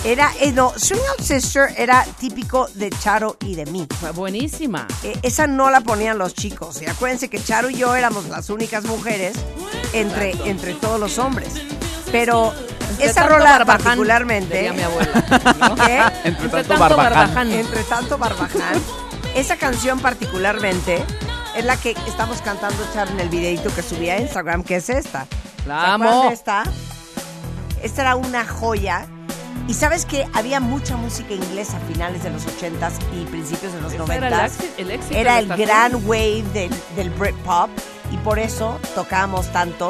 Era, 0.06 0.32
eh, 0.39 0.52
no, 0.52 0.72
Swing 0.78 1.00
Out 1.10 1.22
Sister 1.22 1.70
era 1.78 2.06
típico 2.20 2.68
de 2.76 2.91
Charo 2.91 3.38
y 3.41 3.56
de 3.56 3.65
mí. 3.65 3.88
Fue 4.00 4.12
buenísima. 4.12 4.88
Eh, 5.04 5.18
esa 5.24 5.48
no 5.48 5.72
la 5.72 5.82
ponían 5.82 6.20
los 6.20 6.36
chicos. 6.36 6.80
Y 6.82 6.86
acuérdense 6.86 7.28
que 7.28 7.44
Charo 7.44 7.72
y 7.72 7.76
yo 7.76 7.96
éramos 7.96 8.26
las 8.30 8.52
únicas 8.52 8.84
mujeres 8.84 9.36
entre, 9.94 10.32
entre 10.48 10.76
todos 10.76 11.00
los 11.00 11.18
hombres. 11.18 11.50
Pero 12.12 12.54
Entre 12.91 13.06
esa 13.08 13.26
rola 13.28 13.46
barbaján, 13.58 13.84
particularmente. 13.84 14.56
diría 14.56 14.74
mi 14.74 14.84
abuela, 14.84 15.26
¿no? 15.70 15.76
¿Qué? 15.76 15.98
Entre 15.98 16.30
Entre 16.30 16.50
tanto 16.50 16.68
tanto 16.68 16.78
barbaján. 16.98 17.13
barbaján. 17.15 17.52
Entre 17.52 17.84
tanto 17.84 18.18
barbaján. 18.20 18.82
Esa 19.34 19.56
canción 19.58 20.00
particularmente 20.02 21.04
es 21.56 21.65
la 21.65 21.78
que 21.78 21.96
estamos 22.08 22.41
cantando 22.44 22.78
Charo 22.94 23.10
en 23.10 23.22
el 23.22 23.30
videito 23.30 23.74
que 23.74 23.82
subí 23.82 24.10
a 24.12 24.20
Instagram, 24.20 24.63
que 24.63 24.76
es 24.76 24.89
esta. 24.91 25.26
¿Se 25.63 25.68
La 25.68 25.96
amo. 25.96 26.30
esta? 26.32 26.63
Esta 27.82 28.02
era 28.04 28.15
una 28.15 28.46
joya. 28.46 29.08
Y 29.67 29.73
sabes 29.73 30.06
que 30.06 30.28
había 30.34 30.60
mucha 30.60 30.95
música 30.95 31.34
inglesa 31.34 31.78
a 31.78 31.80
finales 31.82 32.23
de 32.23 32.30
los 32.30 32.45
80s 32.45 32.93
y 33.13 33.25
principios 33.25 33.73
de 33.73 33.82
los 33.82 33.93
Ese 33.93 34.04
90s. 34.04 34.21
era 34.21 34.45
el 34.78 34.91
el 34.91 35.01
Era 35.12 35.41
gran 35.41 35.95
wave 36.06 36.43
del, 36.54 36.71
del 36.95 37.10
Britpop 37.12 37.69
y 38.12 38.17
por 38.17 38.38
eso 38.38 38.80
tocábamos 38.93 39.51
tanto 39.51 39.89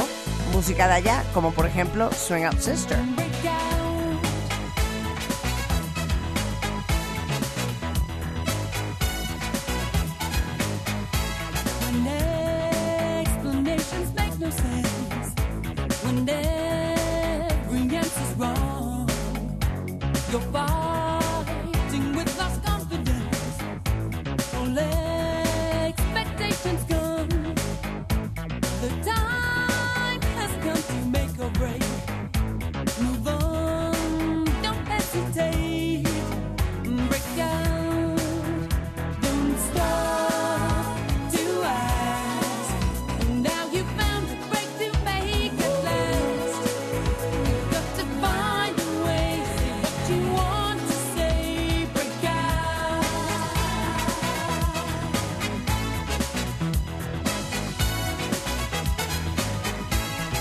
música 0.54 0.88
de 0.88 0.94
allá, 0.94 1.24
como 1.34 1.52
por 1.52 1.66
ejemplo 1.66 2.10
Swing 2.14 2.44
Out 2.46 2.60
Sister. 2.60 2.98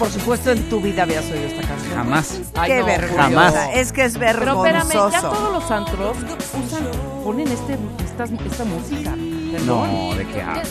Por 0.05 0.13
supuesto, 0.13 0.51
en 0.51 0.69
tu 0.69 0.83
vida 0.83 1.05
habías 1.05 1.25
oído 1.31 1.47
esta 1.47 1.67
canción. 1.67 1.95
Jamás. 1.95 2.41
Ay, 2.57 2.71
Qué 2.73 2.81
no, 2.81 2.85
vergüenza. 2.87 3.23
jamás. 3.23 3.55
Es 3.73 3.91
que 3.91 4.05
es 4.05 4.19
Pero 4.19 4.29
espérame, 4.31 4.65
ya 4.93 5.07
vergonzoso. 5.07 5.31
todos 5.31 5.53
los 5.55 5.71
antros 5.71 6.17
usan, 6.67 6.85
ponen 7.25 7.49
este, 7.49 7.79
esta, 8.05 8.25
esta 8.25 8.65
música. 8.65 9.17
No, 9.65 10.15
¿de 10.15 10.27
qué 10.27 10.43
hablas? 10.43 10.69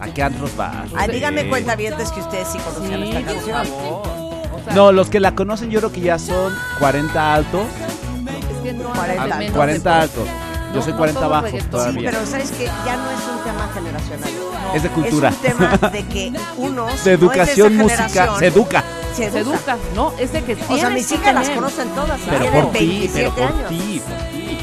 ¿A 0.00 0.06
qué 0.06 0.22
antros 0.22 0.56
vas? 0.56 0.76
Ay, 0.96 1.08
Sí. 1.08 1.12
díganme 1.12 1.46
cuentavientes 1.50 2.10
que 2.10 2.20
ustedes 2.20 2.48
sí 2.48 2.58
conocían 2.58 3.02
Sí, 3.02 3.08
esta 3.10 3.20
por 3.20 3.34
canción. 3.34 3.66
favor. 3.66 4.08
O 4.54 4.64
sea, 4.64 4.74
No, 4.74 4.92
los 4.92 5.10
que 5.10 5.20
la 5.20 5.34
conocen 5.34 5.68
yo 5.70 5.80
creo 5.80 5.92
que 5.92 6.00
ya 6.00 6.18
son 6.18 6.54
40 6.78 7.34
altos. 7.34 7.66
es 7.66 8.62
que 8.62 8.72
no 8.72 8.92
40, 8.94 9.22
hablan 9.22 9.38
menos 9.40 9.56
40 9.56 9.94
de- 9.94 10.00
altos. 10.00 10.28
Yo 10.70 10.76
No, 10.76 10.82
soy 10.82 10.92
no 10.92 10.98
40 10.98 11.20
todo 11.20 11.30
bajos 11.30 11.44
reggaetón. 11.50 11.64
Sí, 11.66 11.70
todavía. 11.70 12.10
pero 12.10 12.26
sabes 12.26 12.50
que 12.52 12.64
ya 12.66 12.96
no 12.96 13.10
es 13.10 13.20
un 13.36 13.44
tema 13.44 13.68
generacional. 13.74 14.30
Es 14.74 14.82
de 14.84 14.88
cultura. 14.90 15.28
Es 15.30 15.34
un 15.34 15.40
tema 15.42 15.76
de 15.92 16.06
que 16.06 16.32
unos 16.56 16.68
de 16.68 16.72
no 16.76 16.88
es 16.88 17.06
educación, 17.06 17.76
música, 17.76 18.38
se 18.38 18.46
educa. 18.46 18.84
se 19.14 19.30
Se 19.30 19.38
educa. 19.38 19.72
educa, 19.72 19.76
¿no? 19.96 20.12
Es 20.18 20.32
de 20.32 20.44
que 20.44 20.56
O 20.68 20.76
sea, 20.76 20.90
mis 20.90 21.06
que 21.08 21.14
hijas 21.16 21.34
las 21.34 21.50
conocen 21.50 21.88
todas. 21.90 22.20
Pero 22.24 22.38
tienen 22.40 22.62
por 22.62 22.72
ti, 22.72 22.78
27 22.86 23.18
pero 23.18 23.34
por 23.34 23.42
años. 23.56 23.68
ti, 23.68 24.02
por 24.06 24.18
ti. 24.30 24.56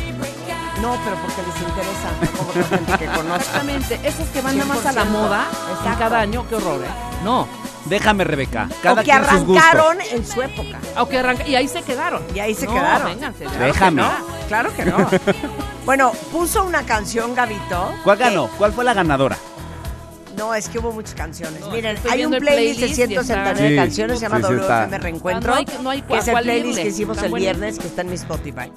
No, 0.81 0.95
pero 1.03 1.15
porque 1.17 1.41
les 1.41 1.69
interesa. 1.69 2.09
no 2.21 2.37
Como 2.37 2.49
otra 2.51 2.63
gente 2.77 2.97
que 2.97 3.05
conozca. 3.07 3.35
Exactamente, 3.37 3.99
esos 4.03 4.27
que 4.29 4.41
van 4.41 4.57
nada 4.57 4.73
más 4.73 4.85
a 4.85 4.91
la 4.93 5.03
100%. 5.03 5.09
moda 5.09 5.45
Exacto. 5.77 5.99
cada 5.99 6.19
año, 6.19 6.45
qué 6.47 6.55
horror, 6.55 6.81
¿eh? 6.83 6.87
No, 7.25 7.47
Déjame, 7.85 8.23
Rebeca. 8.25 8.67
Cada 8.83 9.01
o 9.01 9.03
que 9.03 9.11
arrancaron 9.13 9.97
en 10.11 10.25
su 10.27 10.41
época. 10.41 10.77
aunque 10.95 11.17
arranca, 11.19 11.47
y 11.47 11.55
ahí 11.55 11.67
se 11.67 11.81
quedaron. 11.83 12.21
Y 12.35 12.39
ahí 12.39 12.53
se 12.53 12.65
No, 12.67 12.73
quedaron. 12.73 13.07
vénganse, 13.07 13.45
Claro 13.45 13.57
que 13.59 13.65
Déjame. 13.65 14.01
no, 14.01 14.11
Claro 14.47 14.73
que 14.75 14.85
no. 14.85 14.97
bueno, 15.85 16.11
puso 16.31 16.63
una 16.63 16.83
canción, 16.83 17.35
Gabito. 17.35 17.91
¿Cuál 18.03 18.17
que- 18.17 18.23
ganó? 18.25 18.47
¿Cuál 18.57 18.71
fue 18.73 18.83
la 18.85 18.93
ganadora? 18.93 19.37
No, 20.37 20.53
es 20.53 20.69
que 20.69 20.77
hubo 20.77 20.91
muchas 20.91 21.15
canciones. 21.15 21.61
No, 21.61 21.71
Miren, 21.71 21.97
hay 22.11 22.23
un 22.23 22.31
playlist 22.31 22.79
de 22.79 22.85
playlist 22.85 22.99
y 22.99 23.03
está- 23.13 23.23
169 23.23 23.69
Sí, 23.69 23.75
canciones, 23.75 24.19
se 24.19 24.25
llama 24.25 24.37
sí, 24.37 24.43
sí, 24.47 24.53
está. 24.53 24.81
WFM 24.85 24.97
Reencuentro. 24.99 25.53
Ah, 25.53 25.55
no 25.55 25.59
hay- 25.71 25.83
no 25.83 25.89
hay 25.89 26.01
que 26.03 26.17
es 26.17 26.27
el 26.27 26.33
playlist 26.37 26.67
irle. 26.69 26.81
que 26.83 26.89
hicimos 26.89 27.17
el 27.23 27.33
viernes, 27.33 27.79
que 27.79 27.87
está 27.87 28.01
en 28.01 28.09
mi 28.09 28.15
Spotify. 28.15 28.71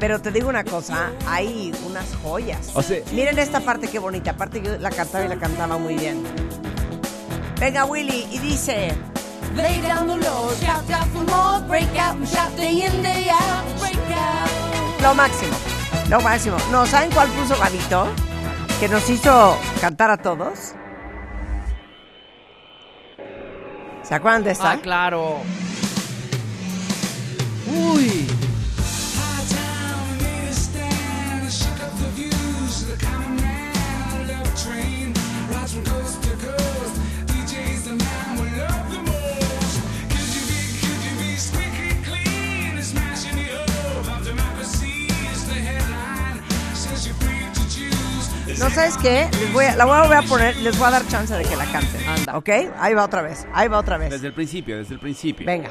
Pero 0.00 0.20
te 0.20 0.30
digo 0.32 0.48
una 0.48 0.64
cosa, 0.64 1.10
hay 1.28 1.72
unas 1.86 2.06
joyas. 2.22 2.70
O 2.74 2.82
sea- 2.82 3.02
Miren 3.12 3.38
esta 3.38 3.60
parte 3.60 3.88
qué 3.88 3.98
bonita. 3.98 4.32
Aparte 4.32 4.60
yo 4.62 4.76
la 4.78 4.90
cantaba 4.90 5.24
y 5.24 5.28
la 5.28 5.36
cantaba 5.36 5.76
muy 5.78 5.94
bien. 5.94 6.22
Venga, 7.60 7.84
Willy, 7.84 8.26
y 8.30 8.38
dice... 8.38 8.92
Lay 9.54 9.82
down 9.82 10.06
the 10.08 10.16
law, 10.16 10.50
shout 10.62 10.90
out 10.90 11.06
for 11.12 11.22
more. 11.26 11.60
Break 11.68 11.90
out 11.98 12.16
and 12.16 12.26
shout 12.26 12.56
day 12.56 12.84
in, 12.86 13.02
day 13.02 13.28
out. 13.28 13.80
Break 13.80 13.96
out. 14.16 14.61
Lo 15.02 15.14
máximo, 15.16 15.56
lo 16.08 16.20
máximo. 16.20 16.56
No, 16.70 16.86
¿saben 16.86 17.10
cuál 17.10 17.28
puso 17.30 17.58
Gabito? 17.58 18.06
Que 18.78 18.88
nos 18.88 19.10
hizo 19.10 19.58
cantar 19.80 20.12
a 20.12 20.16
todos. 20.16 20.74
¿Se 24.04 24.14
acuerdan 24.14 24.44
de 24.44 24.52
esta? 24.52 24.72
Ah, 24.72 24.78
claro. 24.80 25.38
Uy. 27.66 28.21
Qué, 49.02 49.28
les 49.40 49.52
voy 49.52 49.64
a, 49.64 49.76
la 49.76 49.84
voy 49.84 50.16
a 50.16 50.22
poner, 50.22 50.56
les 50.58 50.78
voy 50.78 50.86
a 50.86 50.90
dar 50.92 51.06
chance 51.08 51.34
de 51.34 51.42
que 51.42 51.56
la 51.56 51.66
canten. 51.66 52.08
Anda. 52.08 52.38
¿Ok? 52.38 52.48
Ahí 52.78 52.94
va 52.94 53.04
otra 53.04 53.22
vez, 53.22 53.46
ahí 53.52 53.68
va 53.68 53.78
otra 53.78 53.98
vez. 53.98 54.10
Desde 54.10 54.28
el 54.28 54.32
principio, 54.32 54.78
desde 54.78 54.94
el 54.94 55.00
principio. 55.00 55.44
Venga. 55.44 55.68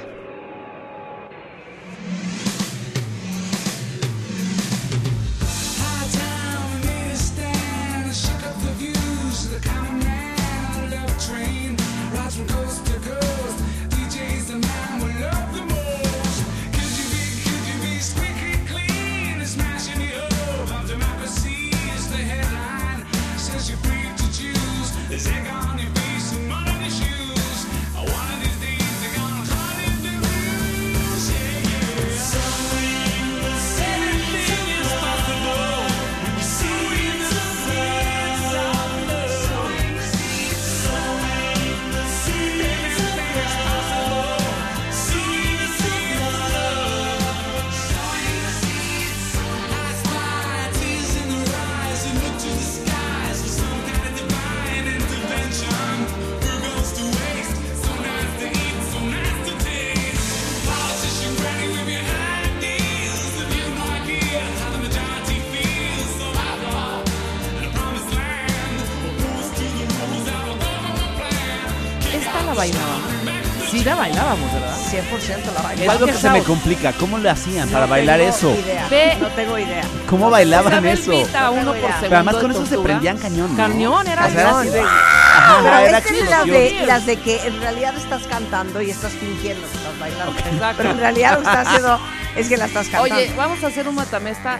La 75.54 75.62
baila. 75.62 75.94
Es 75.94 76.00
lo 76.00 76.06
que 76.08 76.14
se 76.14 76.30
me 76.30 76.44
complica. 76.44 76.94
¿Cómo 76.94 77.18
le 77.18 77.30
hacían 77.30 77.70
para 77.70 77.86
bailar 77.86 78.20
eso? 78.22 78.56
Ve. 78.90 79.18
No 79.20 79.28
tengo 79.30 79.58
idea. 79.58 79.84
¿Cómo 80.10 80.30
bailaban 80.30 80.86
eso? 80.86 81.12
beat 81.12 81.36
a 81.36 81.52
No 81.52 81.52
uno 81.52 81.74
por 81.74 81.82
segundo 81.82 81.98
Pero 82.02 82.16
además 82.16 82.36
de 82.36 82.42
con 82.42 82.52
eso 82.52 82.66
se 82.66 82.78
prendían 82.80 83.18
cañón, 83.18 83.52
¿no? 83.52 83.58
Cañón, 83.58 84.08
era 84.08 84.26
O 84.26 84.30
sea, 84.30 84.42
era 84.42 84.60
así 84.60 84.70
de-. 84.70 84.82
Ajá, 84.82 85.58
Pero 85.64 85.76
era 85.78 85.98
estas 85.98 86.12
es 86.12 86.30
las 86.30 86.40
explosión. 86.42 86.80
de, 86.80 86.86
las 86.86 87.06
de 87.06 87.16
que 87.18 87.48
en 87.48 87.62
realidad 87.62 87.98
estás 87.98 88.24
cantando 88.28 88.82
y 88.82 88.90
estás 88.90 89.12
fingiendo 89.14 89.68
que 89.68 89.78
estás 89.78 90.00
bailando. 90.00 90.40
Exacto. 90.40 90.76
Pero 90.78 90.92
en 90.92 90.98
realidad 91.00 91.32
lo 91.32 91.38
que 91.42 91.48
estás 91.48 91.68
haciendo 91.68 92.00
es 92.36 92.50
que 92.50 92.58
la 92.58 92.66
estás 92.66 92.88
cantando. 92.90 93.16
Oye, 93.16 93.34
vamos 93.36 93.64
a 93.64 93.68
hacer 93.68 93.88
un 93.88 93.96
matamesta 93.96 94.60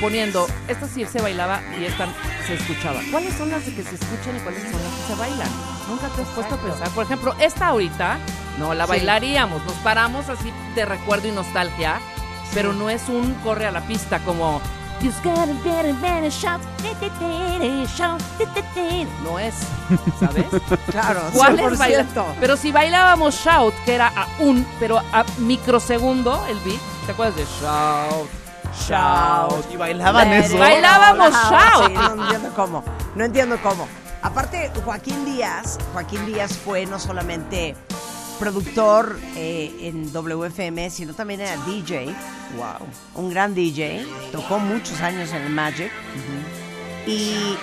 poniendo, 0.00 0.46
esta 0.68 0.86
sí 0.86 1.04
se 1.06 1.20
bailaba 1.20 1.60
y 1.78 1.84
esta 1.84 2.06
se 2.46 2.54
escuchaba. 2.54 3.00
¿Cuáles 3.10 3.34
son 3.34 3.50
las 3.50 3.64
de 3.66 3.74
que 3.74 3.82
se 3.82 3.94
escuchan 3.96 4.36
y 4.36 4.40
cuáles 4.40 4.62
son 4.62 4.72
las 4.72 4.92
que 4.92 5.06
se 5.12 5.14
bailan? 5.18 5.77
Nunca 5.88 6.08
te 6.08 6.22
has 6.22 6.28
puesto 6.28 6.54
a 6.54 6.58
pensar. 6.58 6.88
Por 6.90 7.04
ejemplo, 7.04 7.34
esta 7.40 7.68
ahorita 7.68 8.18
no 8.58 8.74
la 8.74 8.86
bailaríamos, 8.86 9.64
nos 9.64 9.74
paramos 9.76 10.28
así 10.28 10.52
de 10.74 10.84
recuerdo 10.84 11.28
y 11.28 11.32
nostalgia, 11.32 12.00
pero 12.54 12.72
no 12.72 12.90
es 12.90 13.08
un 13.08 13.34
corre 13.44 13.66
a 13.66 13.70
la 13.70 13.80
pista 13.82 14.18
como 14.20 14.60
You 15.00 15.12
gotta 15.22 15.46
better, 15.64 15.94
better 15.94 16.28
shout, 16.28 16.60
ti, 16.78 16.88
ti, 16.98 17.08
ti, 17.20 17.86
shout, 17.86 18.20
ti, 18.36 18.44
ti, 18.46 18.62
ti". 18.74 19.06
no 19.22 19.38
es, 19.38 19.54
¿sabes? 20.18 20.44
claro, 20.90 21.20
¿Cuál 21.32 21.56
100%. 21.56 21.72
es 21.72 21.78
bailar? 21.78 22.06
Pero 22.40 22.56
si 22.56 22.72
bailábamos 22.72 23.36
shout, 23.36 23.72
que 23.84 23.94
era 23.94 24.08
a 24.08 24.26
un, 24.40 24.66
pero 24.80 24.98
a 24.98 25.24
microsegundo 25.38 26.44
el 26.48 26.58
beat, 26.60 26.80
¿te 27.06 27.12
acuerdas 27.12 27.36
de 27.36 27.44
shout? 27.44 28.28
Shout. 28.88 29.72
Y 29.72 29.76
bailaban 29.76 30.32
eso. 30.32 30.58
Bailábamos 30.58 31.32
out. 31.32 31.52
shout. 31.52 31.86
Sí, 31.86 31.94
no 31.94 32.24
entiendo 32.24 32.52
cómo. 32.56 32.84
No 33.14 33.24
entiendo 33.24 33.58
cómo. 33.62 33.88
Aparte, 34.22 34.70
Joaquín 34.84 35.24
Díaz, 35.24 35.78
Joaquín 35.92 36.26
Díaz 36.26 36.56
fue 36.56 36.86
no 36.86 36.98
solamente 36.98 37.76
productor 38.38 39.18
eh, 39.36 39.74
en 39.82 40.12
WFM, 40.12 40.90
sino 40.90 41.14
también 41.14 41.40
era 41.40 41.56
DJ. 41.64 42.06
Wow. 42.56 42.86
Un 43.14 43.30
gran 43.30 43.54
DJ. 43.54 44.06
Tocó 44.32 44.58
muchos 44.58 45.00
años 45.00 45.30
en 45.32 45.42
el 45.42 45.50
Magic. 45.50 45.90
Y 47.06 47.56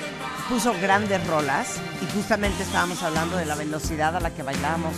puso 0.49 0.73
grandes 0.81 1.25
rolas. 1.27 1.79
Y 2.01 2.13
justamente 2.13 2.63
estábamos 2.63 3.01
hablando 3.03 3.37
de 3.37 3.45
la 3.45 3.55
velocidad 3.55 4.15
a 4.15 4.19
la 4.19 4.31
que 4.31 4.43
bailábamos. 4.43 4.93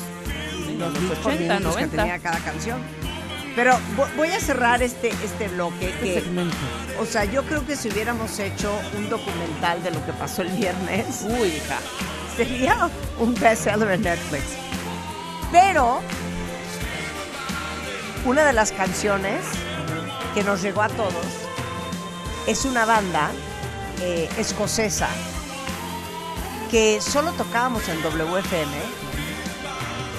los 0.77 0.93
los 0.93 0.93
beats 0.93 1.19
por 1.19 1.31
80, 1.33 1.53
minutos 1.53 1.75
que 1.75 1.85
90. 1.85 1.97
tenía 1.97 2.19
cada 2.19 2.39
canción. 2.39 2.96
Pero 3.57 3.73
vo- 3.97 4.07
voy 4.15 4.29
a 4.31 4.39
cerrar 4.39 4.81
este, 4.83 5.09
este 5.09 5.47
bloque 5.47 5.91
que, 5.99 6.23
o 6.99 7.05
sea, 7.07 7.25
yo 7.25 7.43
creo 7.43 7.65
que 7.65 7.75
si 7.75 7.89
hubiéramos 7.89 8.37
hecho 8.37 8.71
un 8.95 9.09
documental 9.09 9.81
de 9.83 9.89
lo 9.91 10.05
que 10.05 10.13
pasó 10.13 10.43
el 10.43 10.49
viernes, 10.49 11.25
Uy, 11.27 11.47
hija. 11.47 11.79
sería 12.37 12.87
un 13.19 13.33
bestseller 13.33 13.89
en 13.91 14.01
Netflix. 14.03 14.43
Pero 15.51 16.01
una 18.25 18.45
de 18.45 18.53
las 18.53 18.71
canciones 18.71 19.41
que 20.35 20.43
nos 20.43 20.61
llegó 20.61 20.83
a 20.83 20.89
todos 20.89 21.25
es 22.45 22.63
una 22.63 22.85
banda 22.85 23.31
eh, 24.01 24.29
escocesa 24.37 25.09
que 26.69 26.99
solo 27.01 27.31
tocábamos 27.31 27.87
en 27.89 28.01
WFM, 28.03 28.71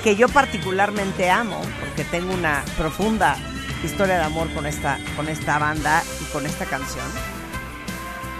que 0.03 0.17
yo 0.17 0.29
particularmente 0.29 1.31
amo, 1.31 1.61
porque 1.81 2.05
tengo 2.05 2.33
una 2.33 2.65
profunda 2.77 3.37
historia 3.85 4.19
de 4.19 4.25
amor 4.25 4.53
con 4.55 4.67
esta, 4.67 4.99
con 5.17 5.29
esta 5.29 5.59
banda 5.59 6.03
y 6.21 6.25
con 6.33 6.47
esta 6.47 6.65
canción. 6.67 7.07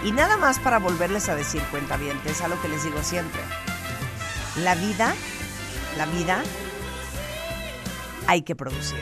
Y 0.03 0.11
nada 0.11 0.37
más 0.37 0.59
para 0.59 0.79
volverles 0.79 1.27
a 1.27 1.35
decir 1.35 1.61
cuentavientes, 1.63 2.41
algo 2.41 2.61
que 2.61 2.69
les 2.69 2.83
digo 2.83 3.03
siempre. 3.03 3.41
La 4.63 4.75
vida, 4.75 5.13
la 5.97 6.05
vida, 6.05 6.41
hay 8.27 8.41
que 8.41 8.55
producir. 8.55 8.99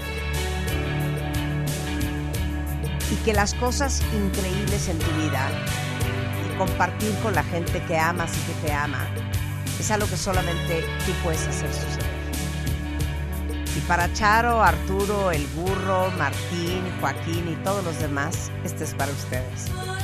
Y 3.11 3.15
que 3.23 3.33
las 3.33 3.53
cosas 3.53 4.01
increíbles 4.13 4.89
en 4.89 4.97
tu 4.99 5.11
vida 5.11 5.49
y 6.45 6.57
compartir 6.57 7.13
con 7.19 7.35
la 7.35 7.43
gente 7.43 7.81
que 7.83 7.97
amas 7.97 8.31
y 8.35 8.51
que 8.51 8.67
te 8.67 8.73
ama 8.73 9.07
es 9.79 9.91
algo 9.91 10.07
que 10.07 10.17
solamente 10.17 10.83
tú 11.05 11.11
puedes 11.23 11.47
hacer 11.47 11.71
suceder. 11.71 12.16
Y 13.77 13.79
para 13.81 14.11
Charo, 14.11 14.63
Arturo, 14.63 15.29
El 15.29 15.45
Burro, 15.47 16.09
Martín, 16.17 16.81
Joaquín 16.99 17.47
y 17.47 17.63
todos 17.63 17.83
los 17.83 17.99
demás, 17.99 18.51
este 18.63 18.85
es 18.85 18.95
para 18.95 19.11
ustedes. 19.11 19.96